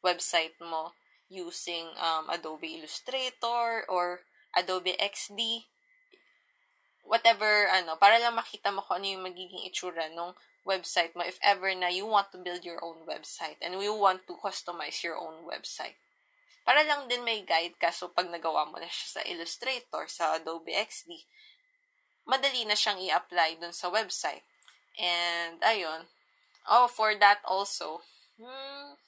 website 0.05 0.55
mo. 0.63 0.95
using 1.29 1.87
um, 1.99 2.29
Adobe 2.29 2.79
Illustrator 2.79 3.83
or 3.87 4.21
Adobe 4.55 4.95
XD. 4.99 5.67
Whatever, 7.03 7.67
ano, 7.71 7.95
para 7.95 8.19
lang 8.19 8.35
makita 8.35 8.71
mo 8.71 8.83
kung 8.83 8.99
ano 8.99 9.07
yung 9.07 9.23
magiging 9.23 9.63
itsura 9.67 10.11
ng 10.11 10.35
website 10.67 11.15
mo 11.15 11.23
if 11.23 11.39
ever 11.39 11.71
na 11.71 11.87
you 11.87 12.03
want 12.03 12.27
to 12.35 12.39
build 12.39 12.59
your 12.67 12.83
own 12.83 13.07
website 13.07 13.55
and 13.63 13.79
you 13.79 13.95
want 13.95 14.27
to 14.27 14.35
customize 14.35 14.99
your 15.03 15.15
own 15.15 15.47
website. 15.47 15.95
Para 16.67 16.83
lang 16.83 17.07
din 17.07 17.23
may 17.23 17.47
guide 17.47 17.79
ka, 17.79 17.95
so 17.95 18.11
pag 18.11 18.27
nagawa 18.27 18.67
mo 18.67 18.75
na 18.75 18.91
siya 18.91 19.07
sa 19.07 19.21
Illustrator, 19.23 20.03
sa 20.11 20.35
Adobe 20.35 20.75
XD, 20.75 21.15
madali 22.27 22.67
na 22.67 22.75
siyang 22.75 22.99
i-apply 22.99 23.55
dun 23.55 23.71
sa 23.71 23.87
website. 23.87 24.43
And, 24.99 25.63
ayun. 25.63 26.11
Oh, 26.67 26.91
for 26.91 27.15
that 27.15 27.39
also, 27.47 28.03
hmm, 28.35 28.99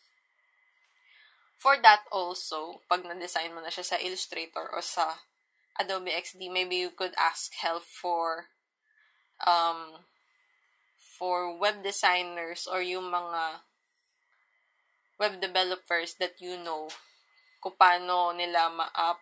for 1.59 1.75
that 1.83 2.07
also, 2.15 2.79
pag 2.87 3.03
na-design 3.03 3.51
mo 3.51 3.59
na 3.59 3.67
siya 3.67 3.83
sa 3.83 3.99
Illustrator 3.99 4.71
o 4.71 4.79
sa 4.79 5.19
Adobe 5.75 6.15
XD, 6.15 6.47
maybe 6.47 6.79
you 6.79 6.95
could 6.95 7.11
ask 7.19 7.51
help 7.59 7.83
for 7.83 8.55
um, 9.43 10.07
for 10.95 11.51
web 11.59 11.83
designers 11.83 12.63
or 12.63 12.79
yung 12.79 13.11
mga 13.11 13.67
web 15.19 15.43
developers 15.43 16.15
that 16.15 16.39
you 16.39 16.55
know 16.55 16.87
kung 17.59 17.75
paano 17.75 18.31
nila 18.35 18.71
ma-up, 18.71 19.19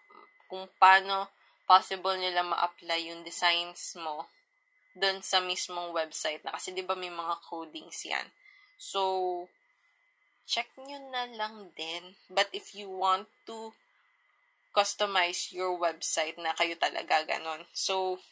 kung 0.48 0.70
paano 0.78 1.30
possible 1.68 2.16
nila 2.16 2.42
ma-apply 2.48 3.12
yung 3.12 3.22
designs 3.28 4.00
mo 4.00 4.30
doon 4.98 5.22
sa 5.22 5.44
mismong 5.44 5.94
website 5.94 6.42
na 6.42 6.56
kasi 6.56 6.74
'di 6.74 6.82
ba 6.88 6.98
may 6.98 7.12
mga 7.12 7.38
codings 7.46 8.08
'yan. 8.08 8.26
So 8.80 9.46
check 10.48 10.72
nyo 10.80 10.98
na 11.12 11.28
lang 11.28 11.76
din. 11.76 12.16
But 12.32 12.50
if 12.56 12.74
you 12.74 12.88
want 12.88 13.28
to 13.46 13.76
customize 14.72 15.52
your 15.52 15.76
website 15.76 16.40
na 16.40 16.56
kayo 16.56 16.80
talaga 16.80 17.28
ganon. 17.28 17.68
So 17.76 18.24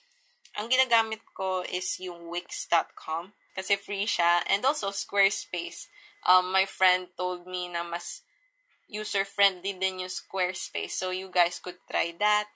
ang 0.55 0.71
ginagamit 0.71 1.19
ko 1.35 1.67
is 1.67 1.99
yung 1.99 2.31
wix.com 2.31 3.35
kasi 3.55 3.79
free 3.79 4.03
siya. 4.03 4.43
And 4.51 4.63
also, 4.67 4.91
Squarespace. 4.91 5.87
Um, 6.27 6.51
my 6.51 6.67
friend 6.67 7.07
told 7.15 7.47
me 7.47 7.71
na 7.71 7.87
mas 7.87 8.24
user-friendly 8.87 9.77
din 9.77 10.05
yung 10.05 10.13
Squarespace. 10.13 10.95
So, 10.97 11.09
you 11.09 11.29
guys 11.33 11.59
could 11.59 11.79
try 11.89 12.13
that. 12.19 12.47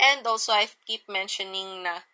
And 0.00 0.26
also, 0.26 0.52
I 0.52 0.68
keep 0.86 1.06
mentioning 1.06 1.84
na 1.84 2.06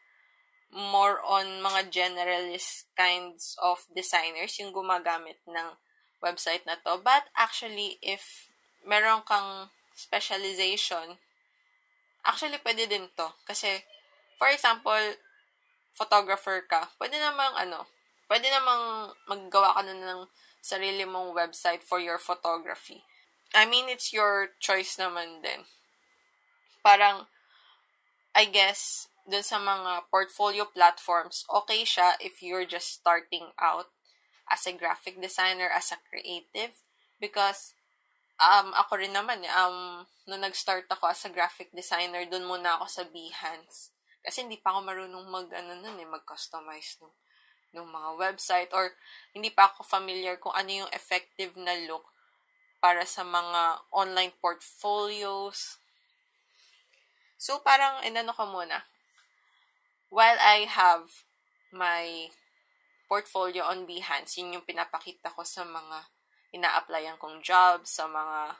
more 0.74 1.22
on 1.22 1.62
mga 1.62 1.94
generalist 1.94 2.90
kinds 2.98 3.54
of 3.62 3.86
designers 3.94 4.58
yung 4.58 4.74
gumagamit 4.74 5.38
ng 5.46 5.78
website 6.20 6.66
na 6.66 6.76
to. 6.82 6.98
But 7.00 7.30
actually, 7.38 8.02
if 8.02 8.50
meron 8.82 9.22
kang 9.24 9.70
specialization, 9.94 11.22
actually 12.26 12.58
pwede 12.60 12.90
din 12.90 13.08
to. 13.14 13.30
Kasi, 13.46 13.86
for 14.36 14.50
example, 14.50 15.16
photographer 15.96 16.60
ka, 16.68 16.92
pwede 17.00 17.16
namang 17.16 17.54
ano, 17.56 17.88
pwede 18.28 18.50
namang 18.50 19.14
maggawa 19.30 19.78
ka 19.78 19.82
na 19.86 19.94
ng 19.94 20.22
sarili 20.66 21.06
mong 21.06 21.30
website 21.30 21.86
for 21.86 22.02
your 22.02 22.18
photography. 22.18 23.06
I 23.54 23.70
mean, 23.70 23.86
it's 23.86 24.10
your 24.10 24.58
choice 24.58 24.98
naman 24.98 25.46
din. 25.46 25.62
Parang, 26.82 27.30
I 28.34 28.50
guess, 28.50 29.06
dun 29.22 29.46
sa 29.46 29.62
mga 29.62 30.10
portfolio 30.10 30.66
platforms, 30.66 31.46
okay 31.46 31.86
siya 31.86 32.18
if 32.18 32.42
you're 32.42 32.66
just 32.66 32.98
starting 32.98 33.54
out 33.62 33.94
as 34.50 34.66
a 34.66 34.74
graphic 34.74 35.22
designer, 35.22 35.70
as 35.70 35.94
a 35.94 36.02
creative. 36.10 36.82
Because, 37.22 37.78
um, 38.42 38.74
ako 38.74 38.98
rin 38.98 39.14
naman, 39.14 39.46
um, 39.54 40.10
nung 40.26 40.42
nag-start 40.42 40.90
ako 40.90 41.06
as 41.06 41.22
a 41.22 41.30
graphic 41.30 41.70
designer, 41.70 42.26
dun 42.26 42.46
muna 42.46 42.82
ako 42.82 42.86
sa 42.90 43.02
Behance. 43.06 43.94
Kasi 44.26 44.42
hindi 44.42 44.58
pa 44.58 44.74
ako 44.74 44.82
marunong 44.82 45.26
mag, 45.30 45.46
ano 45.54 45.78
nun 45.78 46.02
eh, 46.02 46.06
mag-customize 46.10 46.98
ng, 46.98 47.14
ng 47.74 47.86
mga 47.86 48.10
website 48.20 48.70
or 48.70 48.94
hindi 49.34 49.50
pa 49.50 49.70
ako 49.70 49.82
familiar 49.82 50.38
kung 50.38 50.54
ano 50.54 50.84
yung 50.84 50.92
effective 50.94 51.54
na 51.58 51.74
look 51.88 52.06
para 52.78 53.02
sa 53.08 53.26
mga 53.26 53.82
online 53.90 54.32
portfolios. 54.38 55.80
So, 57.36 57.60
parang, 57.60 58.04
inano 58.06 58.32
ko 58.32 58.46
muna. 58.46 58.86
While 60.08 60.38
I 60.38 60.70
have 60.70 61.10
my 61.74 62.30
portfolio 63.10 63.66
on 63.66 63.86
Behance, 63.86 64.38
yun 64.38 64.54
yung 64.54 64.66
pinapakita 64.66 65.34
ko 65.34 65.42
sa 65.42 65.66
mga 65.66 66.06
ina-applyan 66.54 67.18
kong 67.18 67.42
jobs, 67.42 67.98
sa 67.98 68.06
mga 68.06 68.56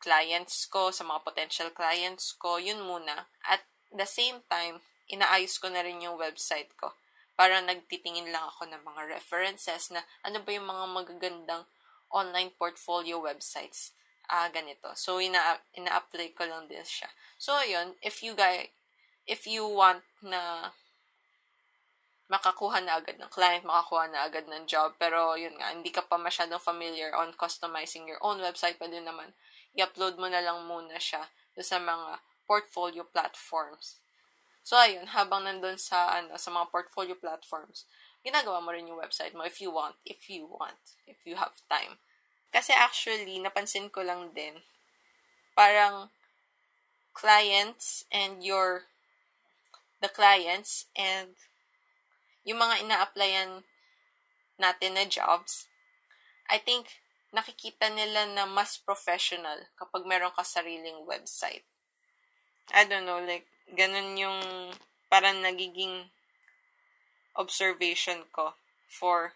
clients 0.00 0.66
ko, 0.68 0.92
sa 0.92 1.04
mga 1.04 1.20
potential 1.24 1.70
clients 1.72 2.36
ko, 2.36 2.58
yun 2.60 2.82
muna. 2.84 3.28
At 3.46 3.64
the 3.92 4.08
same 4.08 4.42
time, 4.50 4.82
inaayos 5.08 5.56
ko 5.60 5.70
na 5.70 5.84
rin 5.84 6.02
yung 6.02 6.18
website 6.18 6.72
ko. 6.76 6.92
Para 7.36 7.60
nagtitingin 7.60 8.32
lang 8.32 8.48
ako 8.48 8.66
ng 8.66 8.82
mga 8.82 9.02
references 9.12 9.92
na 9.92 10.00
ano 10.24 10.40
ba 10.40 10.50
yung 10.50 10.66
mga 10.66 10.84
magagandang 10.88 11.64
online 12.10 12.50
portfolio 12.56 13.20
websites. 13.20 13.92
Ah, 14.26 14.50
ganito. 14.50 14.90
So, 14.98 15.22
ina- 15.22 15.62
ina-apply 15.76 16.34
ko 16.34 16.48
lang 16.48 16.66
din 16.66 16.82
siya. 16.82 17.06
So, 17.38 17.54
ayun, 17.54 17.94
if 18.02 18.26
you 18.26 18.34
guys, 18.34 18.72
if 19.28 19.46
you 19.46 19.62
want 19.62 20.02
na 20.24 20.72
makakuha 22.26 22.82
na 22.82 22.98
agad 22.98 23.22
ng 23.22 23.30
client, 23.30 23.62
makakuha 23.62 24.10
na 24.10 24.26
agad 24.26 24.50
ng 24.50 24.66
job, 24.66 24.98
pero 24.98 25.38
yun 25.38 25.54
nga, 25.54 25.70
hindi 25.70 25.94
ka 25.94 26.02
pa 26.02 26.18
masyadong 26.18 26.58
familiar 26.58 27.14
on 27.14 27.30
customizing 27.38 28.10
your 28.10 28.18
own 28.18 28.42
website, 28.42 28.74
pwede 28.82 28.98
naman 28.98 29.30
i-upload 29.78 30.18
mo 30.18 30.26
na 30.26 30.42
lang 30.42 30.66
muna 30.66 30.98
siya 30.98 31.22
sa 31.54 31.78
mga 31.78 32.18
portfolio 32.50 33.06
platforms. 33.06 34.02
So, 34.66 34.74
ayun, 34.74 35.06
habang 35.14 35.46
nandun 35.46 35.78
sa, 35.78 36.18
ano, 36.18 36.34
sa 36.34 36.50
mga 36.50 36.74
portfolio 36.74 37.14
platforms, 37.14 37.86
ginagawa 38.26 38.58
mo 38.58 38.74
rin 38.74 38.90
yung 38.90 38.98
website 38.98 39.30
mo 39.30 39.46
if 39.46 39.62
you 39.62 39.70
want, 39.70 39.94
if 40.02 40.26
you 40.26 40.50
want, 40.50 40.98
if 41.06 41.22
you 41.22 41.38
have 41.38 41.54
time. 41.70 42.02
Kasi 42.50 42.74
actually, 42.74 43.38
napansin 43.38 43.94
ko 43.94 44.02
lang 44.02 44.34
din, 44.34 44.58
parang 45.54 46.10
clients 47.14 48.10
and 48.10 48.42
your, 48.42 48.90
the 50.02 50.10
clients 50.10 50.90
and 50.98 51.38
yung 52.42 52.58
mga 52.58 52.82
ina-applyan 52.82 53.62
natin 54.58 54.98
na 54.98 55.06
jobs, 55.06 55.70
I 56.50 56.58
think 56.58 56.90
nakikita 57.30 57.86
nila 57.86 58.26
na 58.34 58.50
mas 58.50 58.82
professional 58.82 59.70
kapag 59.78 60.02
meron 60.10 60.34
ka 60.34 60.42
sariling 60.42 61.06
website. 61.06 61.62
I 62.74 62.82
don't 62.82 63.06
know, 63.06 63.22
like, 63.22 63.46
ganun 63.74 64.14
yung 64.14 64.40
parang 65.10 65.42
nagiging 65.42 66.10
observation 67.36 68.24
ko 68.32 68.54
for 68.86 69.34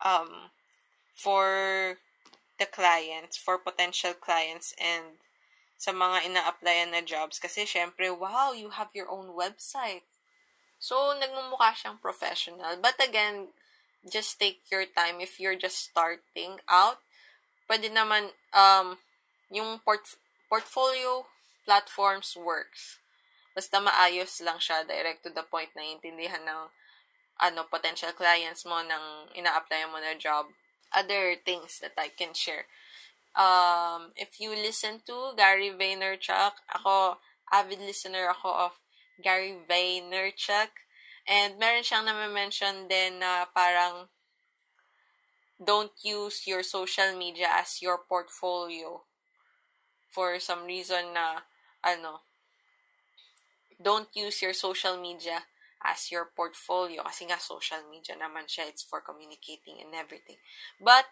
um 0.00 0.50
for 1.16 1.96
the 2.58 2.66
clients, 2.66 3.36
for 3.36 3.58
potential 3.58 4.12
clients 4.16 4.72
and 4.80 5.20
sa 5.76 5.92
mga 5.92 6.32
ina-applyan 6.32 6.92
na 6.92 7.04
jobs 7.04 7.36
kasi 7.36 7.68
syempre, 7.68 8.08
wow, 8.08 8.52
you 8.56 8.72
have 8.72 8.88
your 8.96 9.08
own 9.12 9.36
website. 9.36 10.08
So, 10.80 11.12
nagmumukha 11.16 11.76
siyang 11.76 12.00
professional. 12.00 12.80
But 12.80 12.96
again, 12.96 13.52
just 14.08 14.40
take 14.40 14.64
your 14.72 14.88
time 14.88 15.20
if 15.20 15.36
you're 15.36 15.56
just 15.56 15.84
starting 15.84 16.64
out. 16.68 17.00
Pwede 17.68 17.92
naman, 17.92 18.32
um, 18.56 18.96
yung 19.52 19.80
port- 19.84 20.16
portfolio 20.48 21.28
platforms 21.68 22.32
works. 22.36 22.96
Basta 23.56 23.80
maayos 23.80 24.44
lang 24.44 24.60
siya, 24.60 24.84
direct 24.84 25.24
to 25.24 25.32
the 25.32 25.40
point 25.48 25.72
na 25.72 25.80
intindihan 25.80 26.44
ng 26.44 26.68
ano, 27.40 27.64
potential 27.72 28.12
clients 28.12 28.68
mo 28.68 28.84
ng 28.84 29.32
ina-apply 29.32 29.88
mo 29.88 29.96
na 29.96 30.12
job. 30.12 30.52
Other 30.92 31.40
things 31.40 31.80
that 31.80 31.96
I 31.96 32.12
can 32.12 32.36
share. 32.36 32.68
Um, 33.32 34.12
if 34.16 34.40
you 34.40 34.52
listen 34.52 35.00
to 35.08 35.32
Gary 35.36 35.72
Vaynerchuk, 35.72 36.60
ako, 36.72 37.16
avid 37.48 37.80
listener 37.80 38.28
ako 38.28 38.70
of 38.70 38.72
Gary 39.24 39.56
Vaynerchuk. 39.64 40.72
And 41.24 41.56
meron 41.56 41.84
siyang 41.84 42.04
na-mention 42.04 42.92
din 42.92 43.24
na 43.24 43.48
parang 43.50 44.12
don't 45.56 45.96
use 46.04 46.44
your 46.44 46.62
social 46.62 47.16
media 47.16 47.48
as 47.56 47.80
your 47.80 47.98
portfolio 48.04 49.00
for 50.12 50.36
some 50.40 50.64
reason 50.64 51.16
na 51.16 51.48
ano, 51.84 52.24
don't 53.76 54.08
use 54.16 54.40
your 54.40 54.56
social 54.56 54.96
media 54.96 55.44
as 55.84 56.10
your 56.10 56.32
portfolio. 56.32 57.04
Kasi 57.04 57.28
nga 57.28 57.38
social 57.38 57.80
media 57.92 58.16
naman 58.16 58.48
siya. 58.48 58.66
It's 58.66 58.82
for 58.82 59.04
communicating 59.04 59.78
and 59.78 59.92
everything. 59.92 60.40
But 60.80 61.06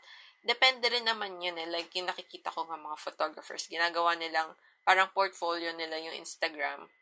depende 0.44 0.88
rin 0.88 1.08
naman 1.08 1.40
yun 1.40 1.56
eh. 1.56 1.68
Like 1.68 1.92
yung 1.96 2.08
nakikita 2.08 2.52
ko 2.52 2.68
nga 2.68 2.76
mga 2.76 2.98
photographers 3.00 3.70
ginagawa 3.70 4.16
nilang 4.18 4.52
parang 4.84 5.08
portfolio 5.16 5.72
nila 5.72 5.96
yung 5.96 6.16
Instagram 6.20 6.92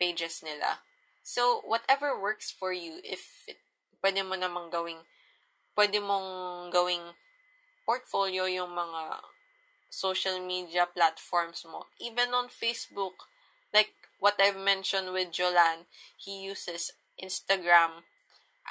pages 0.00 0.40
nila. 0.40 0.80
So 1.20 1.60
whatever 1.68 2.16
works 2.16 2.48
for 2.48 2.72
you 2.72 3.04
if 3.04 3.44
it, 3.44 3.60
pwede 4.00 4.24
mo 4.24 4.32
namang 4.32 4.72
gawing 4.72 5.04
pwede 5.76 6.00
mong 6.00 6.72
gawing 6.72 7.12
portfolio 7.84 8.48
yung 8.48 8.72
mga 8.72 9.20
social 9.92 10.40
media 10.40 10.88
platforms 10.88 11.68
mo. 11.68 11.90
Even 12.00 12.32
on 12.32 12.48
Facebook, 12.48 13.28
like 13.74 13.99
what 14.20 14.36
I've 14.38 14.58
mentioned 14.58 15.12
with 15.12 15.32
Jolan, 15.32 15.90
he 16.16 16.44
uses 16.44 16.92
Instagram 17.16 18.06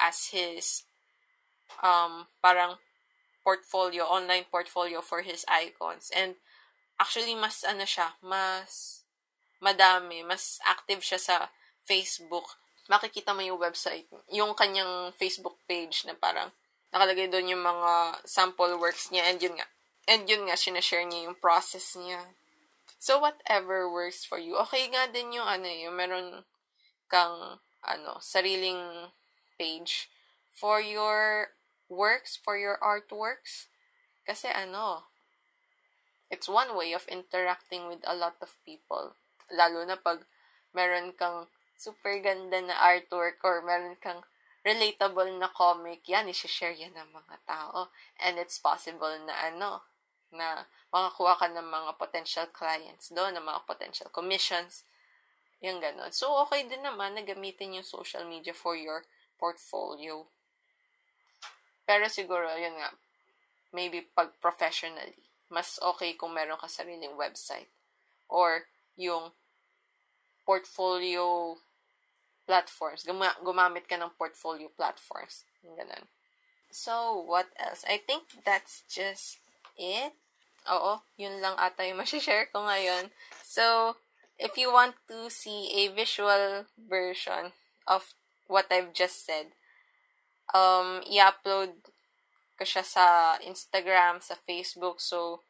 as 0.00 0.30
his 0.32 0.84
um 1.82 2.26
parang 2.42 2.78
portfolio, 3.44 4.04
online 4.04 4.44
portfolio 4.50 5.00
for 5.00 5.22
his 5.22 5.44
icons. 5.48 6.10
And 6.14 6.40
actually 6.98 7.34
mas 7.34 7.62
ano 7.66 7.84
siya, 7.84 8.16
mas 8.24 9.02
madami, 9.60 10.24
mas 10.24 10.58
active 10.64 11.04
siya 11.04 11.20
sa 11.20 11.36
Facebook. 11.84 12.56
Makikita 12.88 13.36
mo 13.36 13.44
yung 13.44 13.60
website, 13.60 14.08
yung 14.32 14.56
kanyang 14.56 15.12
Facebook 15.14 15.60
page 15.68 16.08
na 16.08 16.16
parang 16.16 16.50
nakalagay 16.90 17.30
doon 17.30 17.54
yung 17.54 17.62
mga 17.62 18.24
sample 18.26 18.74
works 18.80 19.14
niya 19.14 19.30
and 19.30 19.38
yun 19.38 19.54
nga, 19.54 19.68
And 20.10 20.26
yun 20.26 20.50
nga, 20.50 20.58
sinashare 20.58 21.06
niya 21.06 21.30
yung 21.30 21.38
process 21.38 21.94
niya. 21.94 22.18
So, 23.00 23.16
whatever 23.16 23.88
works 23.88 24.28
for 24.28 24.36
you. 24.36 24.60
Okay 24.68 24.92
nga 24.92 25.08
din 25.08 25.32
yung 25.32 25.48
ano, 25.48 25.64
yung 25.64 25.96
meron 25.96 26.44
kang, 27.08 27.56
ano, 27.80 28.20
sariling 28.20 29.08
page 29.56 30.12
for 30.52 30.84
your 30.84 31.56
works, 31.88 32.36
for 32.36 32.60
your 32.60 32.76
artworks. 32.84 33.72
Kasi 34.28 34.52
ano, 34.52 35.08
it's 36.28 36.44
one 36.44 36.76
way 36.76 36.92
of 36.92 37.08
interacting 37.08 37.88
with 37.88 38.04
a 38.04 38.12
lot 38.12 38.36
of 38.44 38.52
people. 38.68 39.16
Lalo 39.48 39.80
na 39.88 39.96
pag 39.96 40.28
meron 40.76 41.16
kang 41.16 41.48
super 41.80 42.20
ganda 42.20 42.60
na 42.60 42.76
artwork 42.76 43.40
or 43.40 43.64
meron 43.64 43.96
kang 43.96 44.20
relatable 44.60 45.32
na 45.40 45.48
comic, 45.48 46.04
yan, 46.04 46.28
isi-share 46.28 46.76
yan 46.76 46.92
ng 46.92 47.16
mga 47.16 47.36
tao. 47.48 47.88
And 48.20 48.36
it's 48.36 48.60
possible 48.60 49.16
na 49.24 49.48
ano, 49.48 49.88
na 50.28 50.68
makakuha 50.90 51.38
ka 51.38 51.46
ng 51.50 51.66
mga 51.70 51.92
potential 51.98 52.46
clients 52.50 53.14
doon, 53.14 53.34
ng 53.38 53.46
mga 53.46 53.62
potential 53.66 54.10
commissions, 54.10 54.84
yung 55.62 55.78
ganon. 55.78 56.10
So, 56.10 56.34
okay 56.46 56.66
din 56.66 56.82
naman 56.82 57.14
na 57.14 57.22
gamitin 57.22 57.78
yung 57.78 57.86
social 57.86 58.26
media 58.26 58.56
for 58.56 58.74
your 58.74 59.06
portfolio. 59.38 60.26
Pero 61.86 62.06
siguro, 62.10 62.48
yun 62.58 62.74
nga, 62.78 62.90
maybe 63.70 64.02
pag 64.02 64.34
professionally, 64.42 65.16
mas 65.50 65.78
okay 65.82 66.14
kung 66.14 66.34
meron 66.34 66.58
ka 66.58 66.70
sariling 66.70 67.14
website 67.18 67.70
or 68.30 68.70
yung 68.94 69.34
portfolio 70.46 71.58
platforms. 72.46 73.06
Guma- 73.06 73.38
gumamit 73.42 73.86
ka 73.86 73.94
ng 73.94 74.14
portfolio 74.18 74.66
platforms. 74.74 75.46
Ganun. 75.62 76.10
So, 76.70 77.18
what 77.18 77.50
else? 77.58 77.82
I 77.86 77.98
think 77.98 78.30
that's 78.46 78.86
just 78.86 79.42
it. 79.74 80.14
Oo, 80.68 81.00
yun 81.16 81.40
lang 81.40 81.56
ata 81.56 81.88
yung 81.88 82.00
masishare 82.04 82.52
ko 82.52 82.60
ngayon. 82.66 83.08
So, 83.40 83.96
if 84.36 84.56
you 84.60 84.72
want 84.72 84.96
to 85.08 85.32
see 85.32 85.72
a 85.84 85.92
visual 85.92 86.68
version 86.76 87.56
of 87.88 88.12
what 88.48 88.68
I've 88.68 88.92
just 88.92 89.24
said, 89.24 89.56
um, 90.52 91.00
i-upload 91.08 91.88
ko 92.60 92.64
siya 92.68 92.84
sa 92.84 93.06
Instagram, 93.40 94.20
sa 94.20 94.36
Facebook. 94.36 95.00
So, 95.00 95.40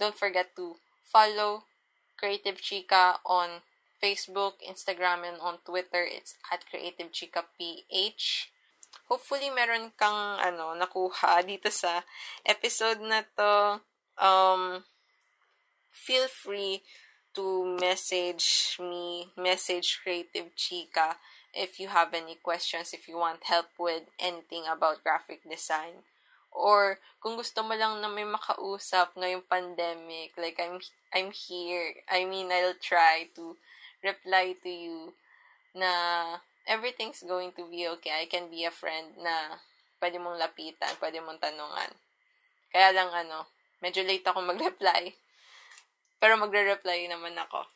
don't 0.00 0.16
forget 0.16 0.56
to 0.56 0.80
follow 1.04 1.68
Creative 2.16 2.56
Chica 2.56 3.20
on 3.28 3.60
Facebook, 4.00 4.60
Instagram, 4.64 5.24
and 5.28 5.38
on 5.40 5.60
Twitter. 5.64 6.04
It's 6.04 6.36
at 6.52 6.64
Creative 6.68 7.12
Chica 7.12 7.44
PH. 7.56 8.52
Hopefully, 9.08 9.52
meron 9.52 9.92
kang 10.00 10.40
ano, 10.40 10.72
nakuha 10.72 11.40
dito 11.48 11.68
sa 11.68 12.04
episode 12.44 13.04
na 13.04 13.24
to 13.36 13.84
um, 14.20 14.84
feel 15.92 16.28
free 16.28 16.82
to 17.34 17.76
message 17.80 18.76
me, 18.78 19.28
message 19.36 20.00
Creative 20.02 20.54
Chica 20.54 21.16
if 21.54 21.78
you 21.78 21.88
have 21.88 22.12
any 22.12 22.34
questions, 22.42 22.92
if 22.92 23.06
you 23.08 23.16
want 23.16 23.44
help 23.44 23.66
with 23.78 24.02
anything 24.18 24.64
about 24.70 25.02
graphic 25.02 25.42
design. 25.48 26.02
Or 26.50 26.98
kung 27.22 27.34
gusto 27.34 27.62
mo 27.62 27.74
lang 27.74 27.98
na 27.98 28.10
may 28.10 28.26
makausap 28.26 29.14
ngayong 29.18 29.46
pandemic, 29.50 30.34
like 30.38 30.58
I'm 30.62 30.78
I'm 31.10 31.30
here. 31.34 31.98
I 32.06 32.26
mean, 32.26 32.50
I'll 32.50 32.78
try 32.78 33.30
to 33.34 33.58
reply 34.02 34.54
to 34.62 34.70
you 34.70 35.14
na 35.74 35.90
everything's 36.66 37.26
going 37.26 37.50
to 37.58 37.66
be 37.66 37.90
okay. 37.98 38.22
I 38.22 38.26
can 38.30 38.50
be 38.50 38.62
a 38.66 38.70
friend 38.70 39.18
na 39.18 39.58
pwede 39.98 40.22
mong 40.22 40.38
lapitan, 40.38 40.94
pwede 41.02 41.18
mong 41.22 41.42
tanungan. 41.42 41.90
Kaya 42.70 42.94
lang 42.94 43.10
ano, 43.10 43.50
Medyo 43.84 44.00
late 44.08 44.24
ako 44.24 44.40
mag-reply. 44.40 45.12
Pero 46.16 46.40
magre-reply 46.40 47.04
naman 47.04 47.36
ako. 47.36 47.68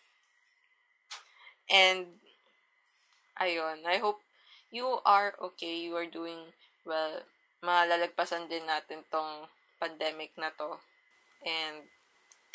And, 1.69 2.17
ayun, 3.37 3.85
I 3.85 4.01
hope 4.01 4.25
you 4.73 5.05
are 5.05 5.37
okay, 5.37 5.85
you 5.85 5.93
are 5.93 6.09
doing 6.09 6.57
well. 6.89 7.29
Malalagpasan 7.61 8.49
din 8.49 8.65
natin 8.65 9.05
tong 9.13 9.53
pandemic 9.77 10.33
na 10.41 10.49
to. 10.57 10.81
And, 11.45 11.85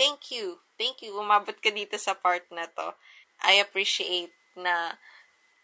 thank 0.02 0.34
you. 0.34 0.58
Thank 0.82 1.06
you. 1.06 1.13
Umabot 1.13 1.54
ka 1.62 1.70
dito 1.70 2.02
sa 2.02 2.18
part 2.18 2.50
na 2.50 2.66
to. 2.74 2.98
I 3.46 3.62
appreciate 3.62 4.34
na 4.58 4.98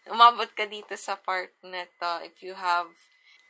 umabot 0.06 0.46
ka 0.54 0.70
dito 0.70 0.94
sa 0.94 1.18
part 1.18 1.50
na 1.66 1.90
to. 1.98 2.22
If 2.22 2.38
you 2.38 2.54
have 2.54 2.94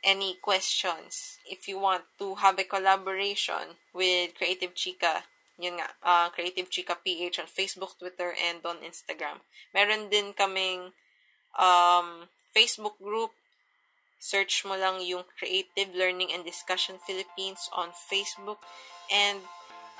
any 0.03 0.35
questions, 0.41 1.37
if 1.45 1.67
you 1.67 1.79
want 1.79 2.03
to 2.19 2.35
have 2.35 2.57
a 2.57 2.63
collaboration 2.63 3.77
with 3.93 4.35
Creative 4.35 4.73
Chica, 4.73 5.23
yun 5.57 5.77
nga, 5.77 5.89
uh, 6.01 6.29
Creative 6.29 6.69
Chica 6.69 6.97
PH 6.97 7.39
on 7.39 7.45
Facebook, 7.45 7.97
Twitter, 7.99 8.33
and 8.33 8.65
on 8.65 8.81
Instagram. 8.81 9.45
Meron 9.73 10.09
din 10.09 10.33
kaming 10.33 10.91
um, 11.57 12.25
Facebook 12.55 12.97
group. 12.97 13.31
Search 14.21 14.65
mo 14.65 14.77
lang 14.77 15.01
yung 15.01 15.25
Creative 15.37 15.89
Learning 15.93 16.29
and 16.33 16.45
Discussion 16.45 16.97
Philippines 17.05 17.69
on 17.73 17.89
Facebook. 17.93 18.61
And 19.09 19.41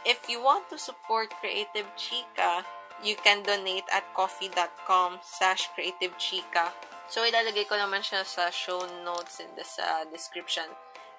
if 0.05 0.29
you 0.29 0.41
want 0.41 0.69
to 0.69 0.77
support 0.77 1.33
Creative 1.41 1.89
Chica, 1.97 2.65
you 3.03 3.15
can 3.17 3.41
donate 3.43 3.85
at 3.93 4.05
coffee.com 4.13 5.19
slash 5.25 5.69
creative 5.73 6.17
chica 6.17 6.69
So, 7.11 7.27
ilalagay 7.27 7.67
ko 7.67 7.75
naman 7.75 7.99
siya 7.99 8.23
sa 8.23 8.47
show 8.47 8.79
notes 9.03 9.43
in 9.43 9.51
the 9.59 9.67
sa 9.67 10.07
description. 10.07 10.63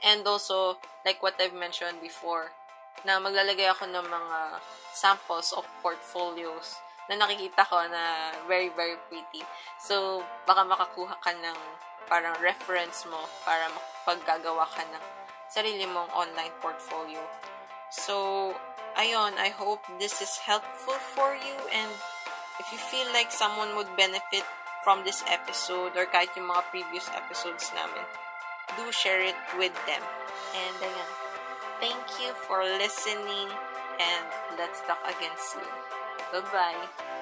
And 0.00 0.24
also, 0.24 0.80
like 1.04 1.20
what 1.20 1.36
I've 1.36 1.52
mentioned 1.52 2.00
before, 2.00 2.56
na 3.04 3.20
maglalagay 3.20 3.68
ako 3.68 3.92
ng 3.92 4.06
mga 4.08 4.38
samples 4.96 5.52
of 5.52 5.68
portfolios 5.84 6.80
na 7.12 7.20
nakikita 7.20 7.68
ko 7.68 7.76
na 7.92 8.32
very, 8.48 8.72
very 8.72 8.96
pretty. 9.12 9.44
So, 9.84 10.24
baka 10.48 10.64
makakuha 10.64 11.20
ka 11.20 11.36
ng 11.36 11.58
parang 12.08 12.40
reference 12.40 13.04
mo 13.04 13.28
para 13.44 13.68
mapaggagawa 13.68 14.64
ka 14.72 14.88
ng 14.88 15.04
sarili 15.52 15.84
mong 15.84 16.08
online 16.16 16.56
portfolio. 16.64 17.20
So, 17.92 18.56
ayun, 18.96 19.36
I 19.36 19.52
hope 19.52 19.84
this 20.00 20.24
is 20.24 20.40
helpful 20.40 20.96
for 21.12 21.36
you 21.36 21.56
and 21.68 21.92
if 22.56 22.72
you 22.72 22.80
feel 22.80 23.12
like 23.12 23.28
someone 23.28 23.76
would 23.76 23.92
benefit 23.92 24.48
from 24.82 25.06
this 25.06 25.22
episode 25.30 25.94
or 25.94 26.06
kahit 26.10 26.34
yung 26.34 26.50
mga 26.50 26.62
previous 26.70 27.06
episodes 27.14 27.70
namin, 27.74 28.04
do 28.76 28.90
share 28.90 29.22
it 29.22 29.38
with 29.58 29.74
them. 29.86 30.02
And 30.52 30.76
ayan, 30.82 31.12
thank 31.78 32.04
you 32.18 32.34
for 32.46 32.62
listening 32.62 33.48
and 34.02 34.26
let's 34.58 34.82
talk 34.84 35.00
again 35.06 35.34
soon. 35.38 35.70
Bye-bye! 36.34 37.21